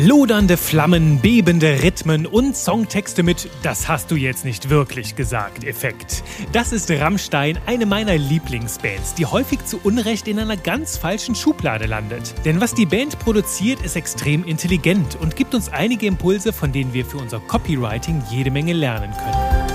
Lodernde 0.00 0.56
Flammen, 0.56 1.18
bebende 1.18 1.82
Rhythmen 1.82 2.24
und 2.24 2.56
Songtexte 2.56 3.24
mit 3.24 3.50
Das 3.64 3.88
hast 3.88 4.12
du 4.12 4.14
jetzt 4.14 4.44
nicht 4.44 4.70
wirklich 4.70 5.16
gesagt 5.16 5.64
Effekt. 5.64 6.22
Das 6.52 6.70
ist 6.70 6.88
Rammstein, 6.88 7.58
eine 7.66 7.84
meiner 7.84 8.16
Lieblingsbands, 8.16 9.14
die 9.14 9.26
häufig 9.26 9.64
zu 9.64 9.80
Unrecht 9.82 10.28
in 10.28 10.38
einer 10.38 10.56
ganz 10.56 10.96
falschen 10.96 11.34
Schublade 11.34 11.86
landet. 11.86 12.32
Denn 12.44 12.60
was 12.60 12.74
die 12.74 12.86
Band 12.86 13.18
produziert, 13.18 13.82
ist 13.82 13.96
extrem 13.96 14.44
intelligent 14.44 15.16
und 15.20 15.34
gibt 15.34 15.52
uns 15.52 15.68
einige 15.68 16.06
Impulse, 16.06 16.52
von 16.52 16.70
denen 16.70 16.94
wir 16.94 17.04
für 17.04 17.18
unser 17.18 17.40
Copywriting 17.40 18.22
jede 18.30 18.52
Menge 18.52 18.74
lernen 18.74 19.10
können. 19.10 19.67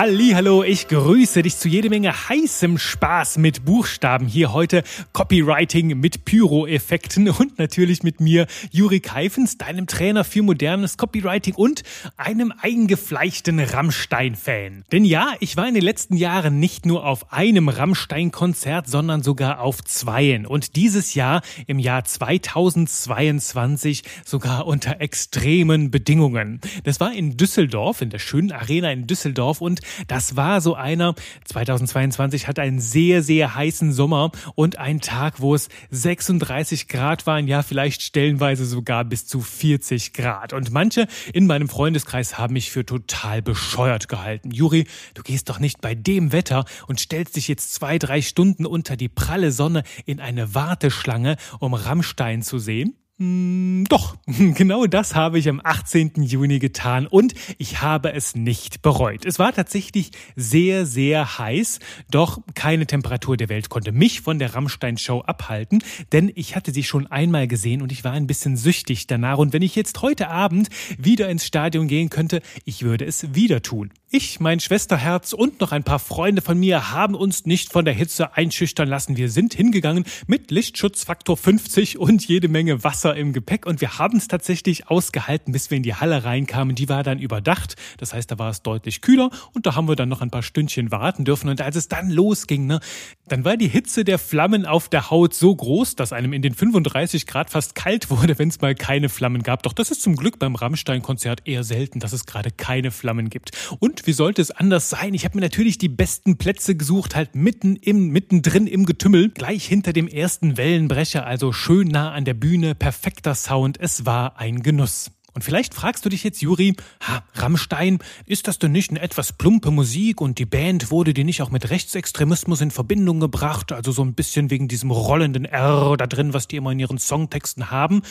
Hallo, 0.00 0.62
ich 0.62 0.86
grüße 0.86 1.42
dich 1.42 1.56
zu 1.56 1.68
jede 1.68 1.90
Menge 1.90 2.28
heißem 2.28 2.78
Spaß 2.78 3.38
mit 3.38 3.64
Buchstaben. 3.64 4.28
Hier 4.28 4.52
heute 4.52 4.84
Copywriting 5.12 5.98
mit 5.98 6.24
Pyro-Effekten 6.24 7.28
und 7.30 7.58
natürlich 7.58 8.04
mit 8.04 8.20
mir, 8.20 8.46
Juri 8.70 9.00
Keifens, 9.00 9.58
deinem 9.58 9.88
Trainer 9.88 10.22
für 10.22 10.42
modernes 10.42 10.98
Copywriting 10.98 11.56
und 11.56 11.82
einem 12.16 12.52
eingefleischten 12.62 13.58
Rammstein-Fan. 13.58 14.84
Denn 14.92 15.04
ja, 15.04 15.32
ich 15.40 15.56
war 15.56 15.66
in 15.66 15.74
den 15.74 15.82
letzten 15.82 16.16
Jahren 16.16 16.60
nicht 16.60 16.86
nur 16.86 17.04
auf 17.04 17.32
einem 17.32 17.68
Rammstein-Konzert, 17.68 18.86
sondern 18.86 19.24
sogar 19.24 19.58
auf 19.58 19.82
zweien. 19.82 20.46
Und 20.46 20.76
dieses 20.76 21.14
Jahr, 21.14 21.42
im 21.66 21.80
Jahr 21.80 22.04
2022, 22.04 24.04
sogar 24.24 24.68
unter 24.68 25.00
extremen 25.00 25.90
Bedingungen. 25.90 26.60
Das 26.84 27.00
war 27.00 27.12
in 27.12 27.36
Düsseldorf, 27.36 28.00
in 28.00 28.10
der 28.10 28.20
schönen 28.20 28.52
Arena 28.52 28.92
in 28.92 29.08
Düsseldorf 29.08 29.60
und 29.60 29.80
das 30.06 30.36
war 30.36 30.60
so 30.60 30.74
einer, 30.74 31.14
2022 31.44 32.46
hatte 32.48 32.62
einen 32.62 32.80
sehr, 32.80 33.22
sehr 33.22 33.54
heißen 33.54 33.92
Sommer 33.92 34.30
und 34.54 34.78
einen 34.78 35.00
Tag, 35.00 35.40
wo 35.40 35.54
es 35.54 35.68
36 35.90 36.88
Grad 36.88 37.26
waren, 37.26 37.46
ja 37.46 37.62
vielleicht 37.62 38.02
stellenweise 38.02 38.64
sogar 38.64 39.04
bis 39.04 39.26
zu 39.26 39.40
40 39.40 40.12
Grad. 40.12 40.52
Und 40.52 40.70
manche 40.70 41.06
in 41.32 41.46
meinem 41.46 41.68
Freundeskreis 41.68 42.38
haben 42.38 42.54
mich 42.54 42.70
für 42.70 42.84
total 42.84 43.42
bescheuert 43.42 44.08
gehalten. 44.08 44.50
Juri, 44.50 44.86
du 45.14 45.22
gehst 45.22 45.48
doch 45.48 45.58
nicht 45.58 45.80
bei 45.80 45.94
dem 45.94 46.32
Wetter 46.32 46.64
und 46.86 47.00
stellst 47.00 47.36
dich 47.36 47.48
jetzt 47.48 47.74
zwei, 47.74 47.98
drei 47.98 48.22
Stunden 48.22 48.66
unter 48.66 48.96
die 48.96 49.08
pralle 49.08 49.52
Sonne 49.52 49.82
in 50.04 50.20
eine 50.20 50.54
Warteschlange, 50.54 51.36
um 51.58 51.74
Rammstein 51.74 52.42
zu 52.42 52.58
sehen. 52.58 52.94
Hm, 53.20 53.84
doch, 53.88 54.16
genau 54.26 54.86
das 54.86 55.16
habe 55.16 55.40
ich 55.40 55.48
am 55.48 55.60
18. 55.62 56.22
Juni 56.22 56.60
getan 56.60 57.08
und 57.08 57.34
ich 57.58 57.82
habe 57.82 58.12
es 58.12 58.36
nicht 58.36 58.80
bereut. 58.80 59.24
Es 59.24 59.40
war 59.40 59.52
tatsächlich 59.52 60.12
sehr, 60.36 60.86
sehr 60.86 61.38
heiß, 61.38 61.80
doch 62.12 62.38
keine 62.54 62.86
Temperatur 62.86 63.36
der 63.36 63.48
Welt 63.48 63.70
konnte 63.70 63.90
mich 63.90 64.20
von 64.20 64.38
der 64.38 64.54
Rammstein-Show 64.54 65.22
abhalten, 65.22 65.82
denn 66.12 66.30
ich 66.36 66.54
hatte 66.54 66.70
sie 66.70 66.84
schon 66.84 67.08
einmal 67.08 67.48
gesehen 67.48 67.82
und 67.82 67.90
ich 67.90 68.04
war 68.04 68.12
ein 68.12 68.28
bisschen 68.28 68.56
süchtig 68.56 69.08
danach 69.08 69.38
und 69.38 69.52
wenn 69.52 69.62
ich 69.62 69.74
jetzt 69.74 70.00
heute 70.00 70.28
Abend 70.28 70.68
wieder 70.96 71.28
ins 71.28 71.44
Stadion 71.44 71.88
gehen 71.88 72.10
könnte, 72.10 72.40
ich 72.64 72.84
würde 72.84 73.04
es 73.04 73.34
wieder 73.34 73.62
tun. 73.62 73.90
Ich, 74.10 74.40
mein 74.40 74.58
Schwesterherz 74.58 75.34
und 75.34 75.60
noch 75.60 75.70
ein 75.70 75.84
paar 75.84 75.98
Freunde 75.98 76.40
von 76.40 76.58
mir 76.58 76.92
haben 76.92 77.14
uns 77.14 77.44
nicht 77.44 77.70
von 77.70 77.84
der 77.84 77.92
Hitze 77.92 78.34
einschüchtern 78.34 78.88
lassen. 78.88 79.18
Wir 79.18 79.28
sind 79.28 79.52
hingegangen 79.52 80.04
mit 80.26 80.50
Lichtschutzfaktor 80.50 81.36
50 81.36 81.98
und 81.98 82.26
jede 82.26 82.48
Menge 82.48 82.82
Wasser 82.82 83.14
im 83.14 83.34
Gepäck 83.34 83.66
und 83.66 83.82
wir 83.82 83.98
haben 83.98 84.16
es 84.16 84.26
tatsächlich 84.26 84.88
ausgehalten, 84.88 85.52
bis 85.52 85.70
wir 85.70 85.76
in 85.76 85.82
die 85.82 85.94
Halle 85.94 86.24
reinkamen. 86.24 86.74
Die 86.74 86.88
war 86.88 87.02
dann 87.02 87.18
überdacht. 87.18 87.76
Das 87.98 88.14
heißt, 88.14 88.30
da 88.30 88.38
war 88.38 88.48
es 88.48 88.62
deutlich 88.62 89.02
kühler 89.02 89.28
und 89.52 89.66
da 89.66 89.74
haben 89.74 89.88
wir 89.88 89.94
dann 89.94 90.08
noch 90.08 90.22
ein 90.22 90.30
paar 90.30 90.42
Stündchen 90.42 90.90
warten 90.90 91.26
dürfen. 91.26 91.50
Und 91.50 91.60
als 91.60 91.76
es 91.76 91.88
dann 91.88 92.08
losging, 92.08 92.66
ne, 92.66 92.80
dann 93.26 93.44
war 93.44 93.58
die 93.58 93.68
Hitze 93.68 94.04
der 94.04 94.18
Flammen 94.18 94.64
auf 94.64 94.88
der 94.88 95.10
Haut 95.10 95.34
so 95.34 95.54
groß, 95.54 95.96
dass 95.96 96.14
einem 96.14 96.32
in 96.32 96.40
den 96.40 96.54
35 96.54 97.26
Grad 97.26 97.50
fast 97.50 97.74
kalt 97.74 98.08
wurde, 98.08 98.38
wenn 98.38 98.48
es 98.48 98.62
mal 98.62 98.74
keine 98.74 99.10
Flammen 99.10 99.42
gab. 99.42 99.64
Doch 99.64 99.74
das 99.74 99.90
ist 99.90 100.00
zum 100.00 100.16
Glück 100.16 100.38
beim 100.38 100.54
Rammstein-Konzert 100.54 101.42
eher 101.44 101.62
selten, 101.62 102.00
dass 102.00 102.14
es 102.14 102.24
gerade 102.24 102.50
keine 102.50 102.90
Flammen 102.90 103.28
gibt. 103.28 103.50
Und 103.80 103.97
wie 104.06 104.12
sollte 104.12 104.42
es 104.42 104.50
anders 104.50 104.90
sein? 104.90 105.14
Ich 105.14 105.24
habe 105.24 105.36
mir 105.36 105.42
natürlich 105.42 105.78
die 105.78 105.88
besten 105.88 106.36
Plätze 106.38 106.76
gesucht, 106.76 107.16
halt 107.16 107.34
mitten 107.34 107.76
im, 107.76 108.08
mittendrin 108.08 108.66
im 108.66 108.86
Getümmel, 108.86 109.30
gleich 109.30 109.66
hinter 109.66 109.92
dem 109.92 110.08
ersten 110.08 110.56
Wellenbrecher, 110.56 111.26
also 111.26 111.52
schön 111.52 111.88
nah 111.88 112.12
an 112.12 112.24
der 112.24 112.34
Bühne, 112.34 112.74
perfekter 112.74 113.34
Sound. 113.34 113.78
Es 113.80 114.06
war 114.06 114.38
ein 114.38 114.62
Genuss. 114.62 115.10
Und 115.38 115.42
vielleicht 115.42 115.72
fragst 115.72 116.04
du 116.04 116.08
dich 116.08 116.24
jetzt, 116.24 116.42
Juri, 116.42 116.74
ha, 117.00 117.22
Rammstein, 117.34 118.00
ist 118.26 118.48
das 118.48 118.58
denn 118.58 118.72
nicht 118.72 118.90
eine 118.90 119.00
etwas 119.00 119.32
plumpe 119.32 119.70
Musik 119.70 120.20
und 120.20 120.38
die 120.40 120.46
Band 120.46 120.90
wurde 120.90 121.14
dir 121.14 121.24
nicht 121.24 121.42
auch 121.42 121.50
mit 121.50 121.70
Rechtsextremismus 121.70 122.60
in 122.60 122.72
Verbindung 122.72 123.20
gebracht, 123.20 123.70
also 123.70 123.92
so 123.92 124.02
ein 124.02 124.14
bisschen 124.14 124.50
wegen 124.50 124.66
diesem 124.66 124.90
rollenden 124.90 125.44
R 125.44 125.96
da 125.96 126.08
drin, 126.08 126.34
was 126.34 126.48
die 126.48 126.56
immer 126.56 126.72
in 126.72 126.80
ihren 126.80 126.98
Songtexten 126.98 127.70
haben? 127.70 128.02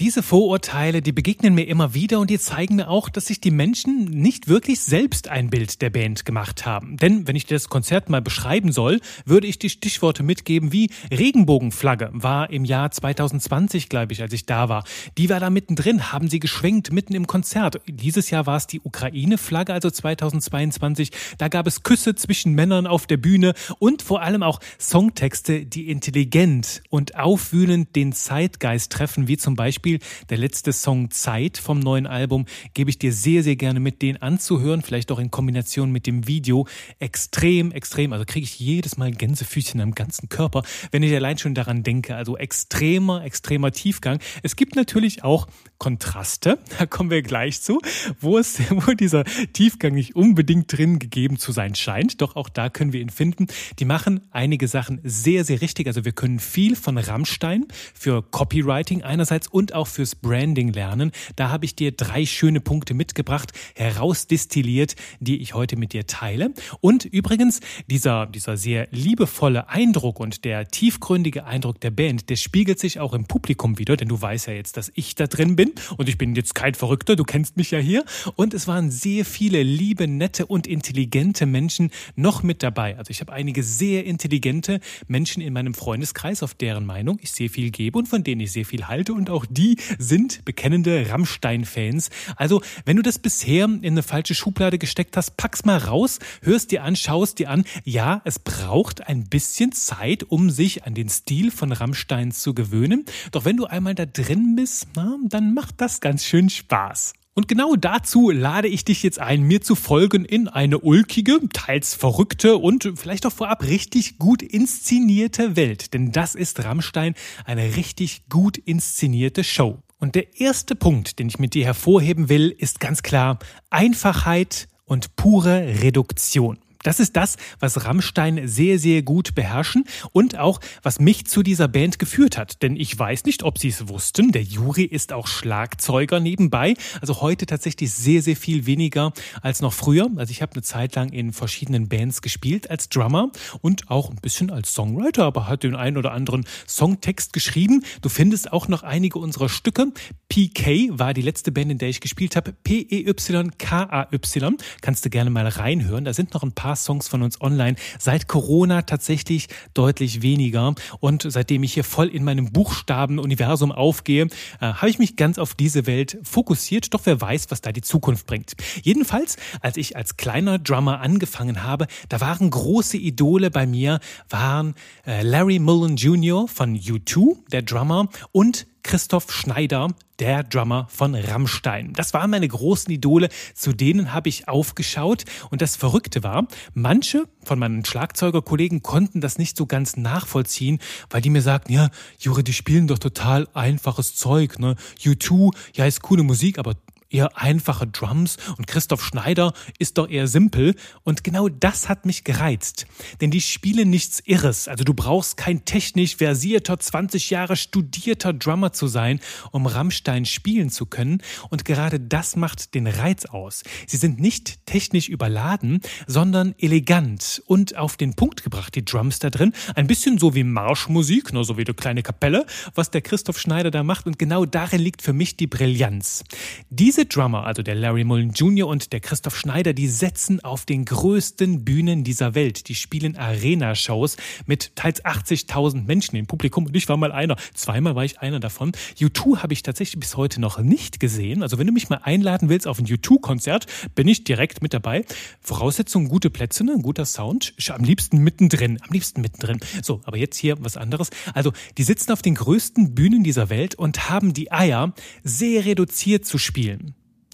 Diese 0.00 0.22
Vorurteile, 0.22 1.02
die 1.02 1.10
begegnen 1.10 1.56
mir 1.56 1.66
immer 1.66 1.92
wieder 1.92 2.20
und 2.20 2.30
die 2.30 2.38
zeigen 2.38 2.76
mir 2.76 2.88
auch, 2.88 3.08
dass 3.08 3.26
sich 3.26 3.40
die 3.40 3.50
Menschen 3.50 4.04
nicht 4.04 4.46
wirklich 4.46 4.78
selbst 4.78 5.26
ein 5.26 5.50
Bild 5.50 5.82
der 5.82 5.90
Band 5.90 6.24
gemacht 6.24 6.64
haben. 6.64 6.96
Denn 6.98 7.26
wenn 7.26 7.34
ich 7.34 7.46
das 7.46 7.68
Konzert 7.68 8.08
mal 8.08 8.22
beschreiben 8.22 8.70
soll, 8.70 9.00
würde 9.24 9.48
ich 9.48 9.58
die 9.58 9.70
Stichworte 9.70 10.22
mitgeben 10.22 10.70
wie 10.70 10.90
Regenbogenflagge 11.10 12.10
war 12.12 12.48
im 12.50 12.64
Jahr 12.64 12.92
2020, 12.92 13.88
glaube 13.88 14.12
ich, 14.12 14.22
als 14.22 14.32
ich 14.32 14.46
da 14.46 14.68
war. 14.68 14.84
Die 15.16 15.30
war 15.30 15.40
da 15.40 15.50
mittendrin, 15.50 16.12
haben 16.12 16.28
sie 16.30 16.38
geschwenkt 16.38 16.92
mitten 16.92 17.16
im 17.16 17.26
Konzert. 17.26 17.80
Dieses 17.88 18.30
Jahr 18.30 18.46
war 18.46 18.56
es 18.56 18.68
die 18.68 18.80
Ukraine-Flagge, 18.80 19.72
also 19.72 19.90
2022. 19.90 21.10
Da 21.38 21.48
gab 21.48 21.66
es 21.66 21.82
Küsse 21.82 22.14
zwischen 22.14 22.54
Männern 22.54 22.86
auf 22.86 23.08
der 23.08 23.16
Bühne 23.16 23.52
und 23.80 24.02
vor 24.02 24.22
allem 24.22 24.44
auch 24.44 24.60
Songtexte, 24.78 25.66
die 25.66 25.90
intelligent 25.90 26.82
und 26.88 27.16
aufwühlend 27.16 27.96
den 27.96 28.12
Zeitgeist 28.12 28.92
treffen, 28.92 29.26
wie 29.26 29.36
zum 29.36 29.56
Beispiel 29.56 29.87
Beispiel 29.88 29.98
der 30.28 30.38
letzte 30.38 30.72
Song 30.72 31.10
Zeit 31.10 31.56
vom 31.56 31.78
neuen 31.80 32.06
Album 32.06 32.44
gebe 32.74 32.90
ich 32.90 32.98
dir 32.98 33.12
sehr, 33.12 33.42
sehr 33.42 33.56
gerne 33.56 33.80
mit, 33.80 34.02
den 34.02 34.20
anzuhören, 34.20 34.82
vielleicht 34.82 35.10
auch 35.10 35.18
in 35.18 35.30
Kombination 35.30 35.90
mit 35.90 36.06
dem 36.06 36.26
Video. 36.26 36.66
Extrem, 36.98 37.72
extrem, 37.72 38.12
also 38.12 38.24
kriege 38.26 38.44
ich 38.44 38.58
jedes 38.58 38.98
Mal 38.98 39.12
Gänsefüßchen 39.12 39.80
am 39.80 39.94
ganzen 39.94 40.28
Körper, 40.28 40.62
wenn 40.90 41.02
ich 41.02 41.14
allein 41.14 41.38
schon 41.38 41.54
daran 41.54 41.82
denke. 41.82 42.16
Also 42.16 42.36
extremer, 42.36 43.24
extremer 43.24 43.72
Tiefgang. 43.72 44.18
Es 44.42 44.56
gibt 44.56 44.76
natürlich 44.76 45.24
auch 45.24 45.46
Kontraste, 45.78 46.58
da 46.78 46.86
kommen 46.86 47.10
wir 47.10 47.22
gleich 47.22 47.62
zu, 47.62 47.80
wo 48.20 48.36
es, 48.36 48.60
wo 48.70 48.92
dieser 48.92 49.24
Tiefgang 49.52 49.94
nicht 49.94 50.16
unbedingt 50.16 50.76
drin 50.76 50.98
gegeben 50.98 51.38
zu 51.38 51.52
sein 51.52 51.74
scheint. 51.74 52.20
Doch 52.20 52.36
auch 52.36 52.48
da 52.48 52.68
können 52.68 52.92
wir 52.92 53.00
ihn 53.00 53.10
finden. 53.10 53.46
Die 53.78 53.84
machen 53.84 54.20
einige 54.32 54.68
Sachen 54.68 55.00
sehr, 55.02 55.44
sehr 55.44 55.62
richtig. 55.62 55.86
Also 55.86 56.04
wir 56.04 56.12
können 56.12 56.40
viel 56.40 56.76
von 56.76 56.98
Rammstein 56.98 57.66
für 57.94 58.22
Copywriting 58.22 59.02
einerseits 59.02 59.48
und 59.48 59.74
auch 59.78 59.86
fürs 59.86 60.14
Branding 60.14 60.72
lernen. 60.72 61.12
Da 61.36 61.50
habe 61.50 61.64
ich 61.64 61.74
dir 61.74 61.92
drei 61.92 62.26
schöne 62.26 62.60
Punkte 62.60 62.94
mitgebracht, 62.94 63.52
herausdestilliert, 63.74 64.96
die 65.20 65.38
ich 65.38 65.54
heute 65.54 65.76
mit 65.76 65.92
dir 65.92 66.06
teile. 66.06 66.52
Und 66.80 67.04
übrigens, 67.04 67.60
dieser, 67.88 68.26
dieser 68.26 68.56
sehr 68.56 68.88
liebevolle 68.90 69.68
Eindruck 69.68 70.20
und 70.20 70.44
der 70.44 70.68
tiefgründige 70.68 71.44
Eindruck 71.44 71.80
der 71.80 71.90
Band, 71.90 72.28
der 72.28 72.36
spiegelt 72.36 72.78
sich 72.78 73.00
auch 73.00 73.14
im 73.14 73.24
Publikum 73.24 73.78
wieder, 73.78 73.96
denn 73.96 74.08
du 74.08 74.20
weißt 74.20 74.48
ja 74.48 74.52
jetzt, 74.52 74.76
dass 74.76 74.90
ich 74.94 75.14
da 75.14 75.26
drin 75.26 75.56
bin 75.56 75.72
und 75.96 76.08
ich 76.08 76.18
bin 76.18 76.34
jetzt 76.34 76.54
kein 76.54 76.74
Verrückter, 76.74 77.16
du 77.16 77.24
kennst 77.24 77.56
mich 77.56 77.70
ja 77.70 77.78
hier. 77.78 78.04
Und 78.34 78.54
es 78.54 78.66
waren 78.66 78.90
sehr 78.90 79.24
viele 79.24 79.62
liebe, 79.62 80.08
nette 80.08 80.46
und 80.46 80.66
intelligente 80.66 81.46
Menschen 81.46 81.90
noch 82.16 82.42
mit 82.42 82.62
dabei. 82.62 82.98
Also 82.98 83.10
ich 83.10 83.20
habe 83.20 83.32
einige 83.32 83.62
sehr 83.62 84.04
intelligente 84.04 84.80
Menschen 85.06 85.42
in 85.42 85.52
meinem 85.52 85.74
Freundeskreis, 85.74 86.42
auf 86.42 86.54
deren 86.54 86.84
Meinung 86.84 87.18
ich 87.22 87.30
sehr 87.30 87.50
viel 87.50 87.70
gebe 87.70 87.98
und 87.98 88.08
von 88.08 88.24
denen 88.24 88.40
ich 88.40 88.52
sehr 88.52 88.64
viel 88.64 88.88
halte 88.88 89.12
und 89.12 89.30
auch 89.30 89.46
die 89.48 89.57
sind 89.98 90.44
bekennende 90.44 91.10
Rammstein-Fans. 91.10 92.10
Also, 92.36 92.62
wenn 92.84 92.96
du 92.96 93.02
das 93.02 93.18
bisher 93.18 93.64
in 93.64 93.84
eine 93.84 94.02
falsche 94.02 94.34
Schublade 94.34 94.78
gesteckt 94.78 95.16
hast, 95.16 95.36
pack's 95.36 95.64
mal 95.64 95.78
raus, 95.78 96.18
hörst 96.42 96.70
dir 96.70 96.82
an, 96.84 96.96
schaust 96.96 97.38
dir 97.38 97.50
an. 97.50 97.64
Ja, 97.84 98.22
es 98.24 98.38
braucht 98.38 99.06
ein 99.08 99.24
bisschen 99.24 99.72
Zeit, 99.72 100.24
um 100.24 100.50
sich 100.50 100.84
an 100.84 100.94
den 100.94 101.08
Stil 101.08 101.50
von 101.50 101.72
Rammstein 101.72 102.32
zu 102.32 102.54
gewöhnen. 102.54 103.04
Doch 103.32 103.44
wenn 103.44 103.56
du 103.56 103.66
einmal 103.66 103.94
da 103.94 104.06
drin 104.06 104.54
bist, 104.56 104.86
na, 104.94 105.16
dann 105.24 105.54
macht 105.54 105.80
das 105.80 106.00
ganz 106.00 106.24
schön 106.24 106.50
Spaß. 106.50 107.17
Und 107.38 107.46
genau 107.46 107.76
dazu 107.76 108.30
lade 108.30 108.66
ich 108.66 108.84
dich 108.84 109.04
jetzt 109.04 109.20
ein, 109.20 109.42
mir 109.42 109.60
zu 109.60 109.76
folgen 109.76 110.24
in 110.24 110.48
eine 110.48 110.80
ulkige, 110.80 111.38
teils 111.52 111.94
verrückte 111.94 112.56
und 112.56 112.94
vielleicht 112.96 113.24
auch 113.26 113.32
vorab 113.32 113.62
richtig 113.62 114.18
gut 114.18 114.42
inszenierte 114.42 115.54
Welt. 115.54 115.94
Denn 115.94 116.10
das 116.10 116.34
ist 116.34 116.64
Rammstein, 116.64 117.14
eine 117.44 117.76
richtig 117.76 118.28
gut 118.28 118.58
inszenierte 118.58 119.44
Show. 119.44 119.78
Und 120.00 120.16
der 120.16 120.40
erste 120.40 120.74
Punkt, 120.74 121.20
den 121.20 121.28
ich 121.28 121.38
mit 121.38 121.54
dir 121.54 121.64
hervorheben 121.64 122.28
will, 122.28 122.52
ist 122.58 122.80
ganz 122.80 123.04
klar 123.04 123.38
Einfachheit 123.70 124.66
und 124.84 125.14
pure 125.14 125.80
Reduktion. 125.80 126.58
Das 126.82 127.00
ist 127.00 127.16
das, 127.16 127.36
was 127.58 127.84
Rammstein 127.84 128.46
sehr, 128.46 128.78
sehr 128.78 129.02
gut 129.02 129.34
beherrschen 129.34 129.84
und 130.12 130.38
auch, 130.38 130.60
was 130.82 131.00
mich 131.00 131.26
zu 131.26 131.42
dieser 131.42 131.66
Band 131.66 131.98
geführt 131.98 132.38
hat. 132.38 132.62
Denn 132.62 132.76
ich 132.76 132.96
weiß 132.96 133.24
nicht, 133.24 133.42
ob 133.42 133.58
Sie 133.58 133.68
es 133.68 133.88
wussten, 133.88 134.30
der 134.30 134.42
Juri 134.42 134.84
ist 134.84 135.12
auch 135.12 135.26
Schlagzeuger 135.26 136.20
nebenbei. 136.20 136.74
Also 137.00 137.20
heute 137.20 137.46
tatsächlich 137.46 137.92
sehr, 137.92 138.22
sehr 138.22 138.36
viel 138.36 138.66
weniger 138.66 139.12
als 139.42 139.60
noch 139.60 139.72
früher. 139.72 140.08
Also 140.16 140.30
ich 140.30 140.40
habe 140.40 140.52
eine 140.52 140.62
Zeit 140.62 140.94
lang 140.94 141.10
in 141.10 141.32
verschiedenen 141.32 141.88
Bands 141.88 142.22
gespielt 142.22 142.70
als 142.70 142.88
Drummer 142.88 143.32
und 143.60 143.90
auch 143.90 144.10
ein 144.10 144.16
bisschen 144.16 144.50
als 144.50 144.72
Songwriter, 144.72 145.24
aber 145.24 145.48
hat 145.48 145.64
den 145.64 145.74
einen 145.74 145.96
oder 145.96 146.12
anderen 146.12 146.44
Songtext 146.66 147.32
geschrieben. 147.32 147.84
Du 148.02 148.08
findest 148.08 148.52
auch 148.52 148.68
noch 148.68 148.84
einige 148.84 149.18
unserer 149.18 149.48
Stücke. 149.48 149.92
PK 150.28 150.98
war 150.98 151.12
die 151.12 151.22
letzte 151.22 151.50
Band, 151.50 151.72
in 151.72 151.78
der 151.78 151.88
ich 151.88 152.00
gespielt 152.00 152.36
habe. 152.36 152.52
P-E-Y-K-A-Y. 152.52 154.56
Kannst 154.80 155.04
du 155.04 155.10
gerne 155.10 155.30
mal 155.30 155.48
reinhören. 155.48 156.04
Da 156.04 156.12
sind 156.12 156.34
noch 156.34 156.42
ein 156.42 156.52
paar 156.52 156.68
Songs 156.84 157.08
von 157.08 157.22
uns 157.22 157.40
online. 157.40 157.76
Seit 157.98 158.28
Corona 158.28 158.82
tatsächlich 158.82 159.48
deutlich 159.74 160.22
weniger. 160.22 160.74
Und 161.00 161.26
seitdem 161.26 161.62
ich 161.62 161.74
hier 161.74 161.84
voll 161.84 162.08
in 162.08 162.24
meinem 162.24 162.52
Buchstabenuniversum 162.52 163.72
aufgehe, 163.72 164.26
äh, 164.60 164.66
habe 164.72 164.90
ich 164.90 164.98
mich 164.98 165.16
ganz 165.16 165.38
auf 165.38 165.54
diese 165.54 165.86
Welt 165.86 166.18
fokussiert. 166.22 166.94
Doch 166.94 167.00
wer 167.04 167.20
weiß, 167.20 167.46
was 167.50 167.60
da 167.60 167.72
die 167.72 167.80
Zukunft 167.80 168.26
bringt. 168.26 168.54
Jedenfalls, 168.82 169.36
als 169.60 169.76
ich 169.76 169.96
als 169.96 170.16
kleiner 170.16 170.58
Drummer 170.58 171.00
angefangen 171.00 171.62
habe, 171.62 171.86
da 172.08 172.20
waren 172.20 172.50
große 172.50 172.96
Idole 172.96 173.50
bei 173.50 173.66
mir, 173.66 174.00
waren 174.28 174.74
äh, 175.06 175.22
Larry 175.22 175.58
Mullen 175.58 175.96
Jr. 175.96 176.48
von 176.48 176.76
U2, 176.76 177.36
der 177.50 177.62
Drummer, 177.62 178.08
und 178.32 178.66
Christoph 178.82 179.32
Schneider, 179.32 179.88
der 180.18 180.42
Drummer 180.42 180.86
von 180.90 181.14
Rammstein. 181.14 181.92
Das 181.92 182.12
waren 182.14 182.30
meine 182.30 182.48
großen 182.48 182.92
Idole, 182.92 183.28
zu 183.54 183.72
denen 183.72 184.12
habe 184.12 184.28
ich 184.28 184.48
aufgeschaut. 184.48 185.24
Und 185.50 185.62
das 185.62 185.76
Verrückte 185.76 186.22
war, 186.22 186.46
manche 186.74 187.24
von 187.44 187.58
meinen 187.58 187.84
Schlagzeugerkollegen 187.84 188.82
konnten 188.82 189.20
das 189.20 189.38
nicht 189.38 189.56
so 189.56 189.66
ganz 189.66 189.96
nachvollziehen, 189.96 190.78
weil 191.10 191.20
die 191.20 191.30
mir 191.30 191.42
sagten, 191.42 191.72
ja, 191.72 191.90
Jure, 192.18 192.42
die 192.42 192.52
spielen 192.52 192.88
doch 192.88 192.98
total 192.98 193.48
einfaches 193.54 194.14
Zeug, 194.14 194.58
ne? 194.58 194.76
U2, 195.04 195.54
ja, 195.74 195.86
ist 195.86 196.02
coole 196.02 196.22
Musik, 196.22 196.58
aber 196.58 196.74
eher 197.10 197.36
einfache 197.38 197.86
Drums 197.86 198.36
und 198.56 198.66
Christoph 198.66 199.04
Schneider 199.04 199.52
ist 199.78 199.98
doch 199.98 200.08
eher 200.08 200.26
simpel 200.26 200.74
und 201.04 201.24
genau 201.24 201.48
das 201.48 201.88
hat 201.88 202.06
mich 202.06 202.24
gereizt. 202.24 202.86
Denn 203.20 203.30
die 203.30 203.40
spielen 203.40 203.90
nichts 203.90 204.20
Irres, 204.24 204.68
also 204.68 204.84
du 204.84 204.94
brauchst 204.94 205.36
kein 205.36 205.64
technisch 205.64 206.16
versierter, 206.16 206.78
20 206.78 207.30
Jahre 207.30 207.56
studierter 207.56 208.32
Drummer 208.32 208.72
zu 208.72 208.86
sein, 208.86 209.20
um 209.52 209.66
Rammstein 209.66 210.24
spielen 210.24 210.70
zu 210.70 210.86
können 210.86 211.22
und 211.50 211.64
gerade 211.64 211.98
das 212.00 212.36
macht 212.36 212.74
den 212.74 212.86
Reiz 212.86 213.26
aus. 213.26 213.62
Sie 213.86 213.96
sind 213.96 214.20
nicht 214.20 214.66
technisch 214.66 215.08
überladen, 215.08 215.80
sondern 216.06 216.54
elegant 216.58 217.42
und 217.46 217.76
auf 217.76 217.96
den 217.96 218.14
Punkt 218.14 218.42
gebracht, 218.42 218.74
die 218.74 218.84
Drums 218.84 219.18
da 219.18 219.30
drin, 219.30 219.52
ein 219.74 219.86
bisschen 219.86 220.18
so 220.18 220.34
wie 220.34 220.44
Marschmusik, 220.44 221.32
nur 221.32 221.44
so 221.44 221.56
wie 221.56 221.64
eine 221.64 221.74
kleine 221.74 222.02
Kapelle, 222.02 222.46
was 222.74 222.90
der 222.90 223.00
Christoph 223.00 223.38
Schneider 223.38 223.70
da 223.70 223.82
macht 223.82 224.06
und 224.06 224.18
genau 224.18 224.44
darin 224.44 224.80
liegt 224.80 225.02
für 225.02 225.12
mich 225.12 225.36
die 225.36 225.46
Brillanz. 225.46 226.24
Diese 226.70 226.97
diese 226.98 227.06
Drummer, 227.06 227.46
also 227.46 227.62
der 227.62 227.76
Larry 227.76 228.02
Mullen 228.02 228.32
Jr. 228.32 228.66
und 228.66 228.92
der 228.92 228.98
Christoph 228.98 229.38
Schneider, 229.38 229.72
die 229.72 229.86
setzen 229.86 230.42
auf 230.42 230.66
den 230.66 230.84
größten 230.84 231.64
Bühnen 231.64 232.02
dieser 232.02 232.34
Welt. 232.34 232.68
Die 232.68 232.74
spielen 232.74 233.16
Arena-Shows 233.16 234.16
mit 234.46 234.74
teils 234.74 235.04
80.000 235.04 235.84
Menschen 235.84 236.16
im 236.16 236.26
Publikum 236.26 236.66
und 236.66 236.74
ich 236.74 236.88
war 236.88 236.96
mal 236.96 237.12
einer. 237.12 237.36
Zweimal 237.54 237.94
war 237.94 238.04
ich 238.04 238.18
einer 238.18 238.40
davon. 238.40 238.72
U2 238.98 239.38
habe 239.44 239.52
ich 239.52 239.62
tatsächlich 239.62 240.00
bis 240.00 240.16
heute 240.16 240.40
noch 240.40 240.58
nicht 240.58 240.98
gesehen. 240.98 241.44
Also 241.44 241.56
wenn 241.56 241.68
du 241.68 241.72
mich 241.72 241.88
mal 241.88 242.00
einladen 242.02 242.48
willst 242.48 242.66
auf 242.66 242.80
ein 242.80 242.86
U2-Konzert, 242.86 243.66
bin 243.94 244.08
ich 244.08 244.24
direkt 244.24 244.60
mit 244.60 244.74
dabei. 244.74 245.04
Voraussetzung 245.40 246.08
gute 246.08 246.30
Plätze, 246.30 246.64
ne? 246.64 246.78
guter 246.82 247.04
Sound. 247.04 247.54
Am 247.68 247.84
liebsten 247.84 248.18
mittendrin, 248.18 248.80
am 248.82 248.92
liebsten 248.92 249.20
mittendrin. 249.20 249.60
So, 249.82 250.00
aber 250.02 250.16
jetzt 250.16 250.36
hier 250.36 250.56
was 250.64 250.76
anderes. 250.76 251.10
Also 251.32 251.52
die 251.76 251.84
sitzen 251.84 252.10
auf 252.10 252.22
den 252.22 252.34
größten 252.34 252.96
Bühnen 252.96 253.22
dieser 253.22 253.50
Welt 253.50 253.76
und 253.76 254.10
haben 254.10 254.34
die 254.34 254.50
Eier, 254.50 254.94
sehr 255.22 255.64
reduziert 255.64 256.26
zu 256.26 256.38
spielen. 256.38 256.87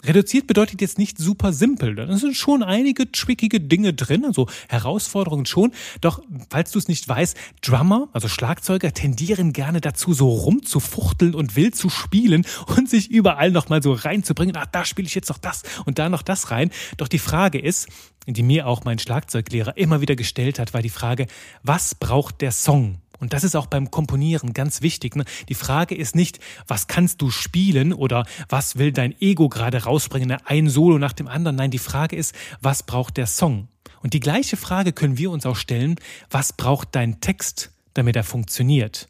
Reduziert 0.05 0.47
bedeutet 0.47 0.81
jetzt 0.81 0.99
nicht 0.99 1.19
super 1.19 1.53
simpel. 1.53 1.95
Da 1.95 2.17
sind 2.17 2.37
schon 2.37 2.63
einige 2.63 3.11
trickige 3.11 3.61
Dinge 3.61 3.95
drin, 3.95 4.25
also 4.25 4.49
Herausforderungen 4.69 5.47
schon. 5.47 5.73
Doch, 6.01 6.23
falls 6.51 6.73
du 6.73 6.79
es 6.79 6.89
nicht 6.89 7.09
weißt, 7.09 7.37
Drummer, 7.63 8.09
also 8.13 8.29
Schlagzeuger, 8.29 8.93
tendieren 8.93 9.53
gerne 9.53 9.81
dazu, 9.81 10.13
so 10.13 10.29
rumzufuchteln 10.29 11.35
und 11.35 11.57
wild 11.57 11.75
zu 11.75 11.89
spielen 11.89 12.47
und 12.77 12.89
sich 12.89 13.11
überall 13.11 13.51
nochmal 13.51 13.83
so 13.83 13.93
reinzubringen. 13.93 14.57
Ach, 14.57 14.67
da 14.67 14.85
spiele 14.85 15.07
ich 15.07 15.15
jetzt 15.15 15.29
noch 15.29 15.39
das 15.39 15.63
und 15.87 15.99
da 15.99 16.09
noch 16.09 16.23
das 16.23 16.51
rein. 16.51 16.71
Doch 16.97 17.09
die 17.09 17.19
Frage 17.19 17.59
ist, 17.59 17.89
die 18.27 18.43
mir 18.43 18.67
auch 18.67 18.85
mein 18.85 18.99
Schlagzeuglehrer 18.99 19.77
immer 19.77 20.01
wieder 20.01 20.17
gestellt 20.17 20.59
hat, 20.59 20.75
war 20.75 20.83
die 20.83 20.91
Frage, 20.91 21.27
was 21.63 21.95
braucht 21.95 22.41
der 22.41 22.53
Song? 22.53 23.01
Und 23.21 23.33
das 23.33 23.45
ist 23.45 23.57
auch 23.57 23.67
beim 23.67 23.91
Komponieren 23.91 24.53
ganz 24.53 24.83
wichtig. 24.83 25.17
Ne? 25.17 25.25
Die 25.49 25.55
Frage 25.55 25.95
ist 25.95 26.15
nicht, 26.15 26.41
was 26.67 26.87
kannst 26.87 27.23
du 27.23 27.31
spielen 27.31 27.93
oder 27.93 28.27
was 28.49 28.77
will 28.77 28.93
dein 28.93 29.15
Ego 29.21 29.49
gerade 29.49 29.85
rausbringen, 29.85 30.29
ne? 30.29 30.39
ein 30.47 30.69
Solo 30.69 30.99
nach 30.99 31.13
dem 31.13 31.29
anderen. 31.29 31.57
Nein, 31.57 31.71
die 31.71 31.79
Frage 31.79 32.17
ist, 32.17 32.35
was 32.61 32.83
braucht 32.83 33.17
der 33.17 33.27
Song? 33.27 33.69
Und 34.03 34.13
die 34.15 34.21
gleiche 34.21 34.57
Frage 34.57 34.93
können 34.93 35.17
wir 35.17 35.31
uns 35.31 35.47
auch 35.47 35.57
stellen, 35.57 35.97
was 36.31 36.53
braucht 36.53 36.89
dein 36.93 37.21
Text, 37.21 37.73
damit 37.95 38.17
er 38.17 38.25
funktioniert? 38.25 39.09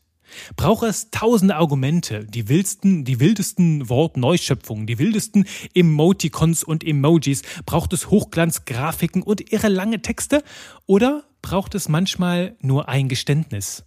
Braucht 0.57 0.85
es 0.85 1.11
tausende 1.11 1.57
Argumente, 1.57 2.25
die 2.25 2.49
wildsten, 2.49 3.05
die 3.05 3.21
wildesten 3.21 3.89
Wortneuschöpfungen, 3.89 4.87
die 4.87 4.99
wildesten 4.99 5.47
Emoticons 5.75 6.65
und 6.65 6.85
Emojis? 6.85 7.43
Braucht 7.67 7.93
es 7.93 8.11
Hochglanzgrafiken 8.11 9.23
und 9.23 9.53
irre 9.53 9.69
lange 9.69 10.03
Texte? 10.03 10.43
Oder 10.87 11.25
braucht 11.43 11.75
es 11.75 11.89
manchmal 11.89 12.57
nur 12.61 12.89
ein 12.89 13.09
Geständnis? 13.09 13.85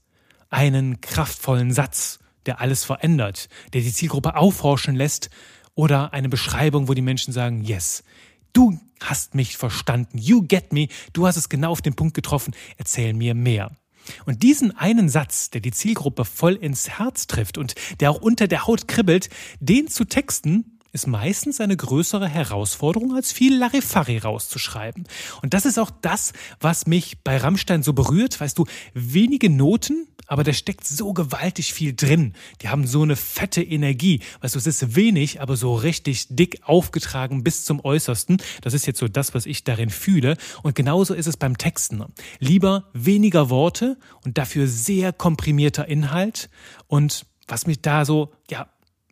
Einen 0.49 1.01
kraftvollen 1.01 1.71
Satz, 1.71 2.19
der 2.45 2.61
alles 2.61 2.83
verändert, 2.83 3.49
der 3.73 3.81
die 3.81 3.93
Zielgruppe 3.93 4.35
aufhorchen 4.35 4.95
lässt 4.95 5.29
oder 5.75 6.13
eine 6.13 6.29
Beschreibung, 6.29 6.87
wo 6.87 6.93
die 6.93 7.01
Menschen 7.01 7.33
sagen, 7.33 7.61
yes, 7.61 8.03
du 8.53 8.79
hast 9.01 9.35
mich 9.35 9.57
verstanden, 9.57 10.17
you 10.17 10.41
get 10.41 10.73
me, 10.73 10.87
du 11.13 11.27
hast 11.27 11.37
es 11.37 11.49
genau 11.49 11.71
auf 11.71 11.81
den 11.81 11.95
Punkt 11.95 12.13
getroffen, 12.13 12.55
erzähl 12.77 13.13
mir 13.13 13.35
mehr. 13.35 13.71
Und 14.25 14.43
diesen 14.43 14.75
einen 14.75 15.09
Satz, 15.09 15.49
der 15.49 15.61
die 15.61 15.71
Zielgruppe 15.71 16.23
voll 16.23 16.55
ins 16.55 16.89
Herz 16.89 17.27
trifft 17.27 17.57
und 17.57 17.75
der 17.99 18.09
auch 18.09 18.21
unter 18.21 18.47
der 18.47 18.65
Haut 18.65 18.87
kribbelt, 18.87 19.29
den 19.59 19.87
zu 19.87 20.05
texten, 20.05 20.76
ist 20.97 21.05
meistens 21.05 21.61
eine 21.61 21.77
größere 21.77 22.27
Herausforderung, 22.27 23.15
als 23.15 23.31
viel 23.31 23.55
Larifari 23.55 24.17
rauszuschreiben. 24.17 25.07
Und 25.43 25.53
das 25.53 25.67
ist 25.67 25.77
auch 25.77 25.91
das, 26.01 26.33
was 26.59 26.87
mich 26.87 27.19
bei 27.23 27.37
Rammstein 27.37 27.83
so 27.83 27.93
berührt. 27.93 28.41
Weißt 28.41 28.57
du, 28.57 28.65
wenige 28.95 29.51
Noten, 29.51 30.07
aber 30.25 30.43
da 30.43 30.53
steckt 30.53 30.87
so 30.87 31.13
gewaltig 31.13 31.71
viel 31.71 31.95
drin. 31.95 32.33
Die 32.63 32.69
haben 32.69 32.87
so 32.87 33.03
eine 33.03 33.15
fette 33.15 33.61
Energie. 33.61 34.21
Weißt 34.41 34.55
du, 34.55 34.59
es 34.59 34.65
ist 34.65 34.95
wenig, 34.95 35.39
aber 35.39 35.55
so 35.55 35.75
richtig 35.75 36.29
dick 36.31 36.61
aufgetragen 36.63 37.43
bis 37.43 37.63
zum 37.63 37.79
Äußersten. 37.85 38.37
Das 38.61 38.73
ist 38.73 38.87
jetzt 38.87 38.97
so 38.97 39.07
das, 39.07 39.35
was 39.35 39.45
ich 39.45 39.63
darin 39.63 39.91
fühle. 39.91 40.35
Und 40.63 40.73
genauso 40.73 41.13
ist 41.13 41.27
es 41.27 41.37
beim 41.37 41.59
Texten. 41.59 42.03
Lieber 42.39 42.89
weniger 42.93 43.51
Worte 43.51 43.99
und 44.25 44.39
dafür 44.39 44.65
sehr 44.65 45.13
komprimierter 45.13 45.87
Inhalt. 45.87 46.49
Und 46.87 47.27
was 47.47 47.67
mich 47.67 47.83
da 47.83 48.03
so, 48.03 48.33
ja, 48.49 48.67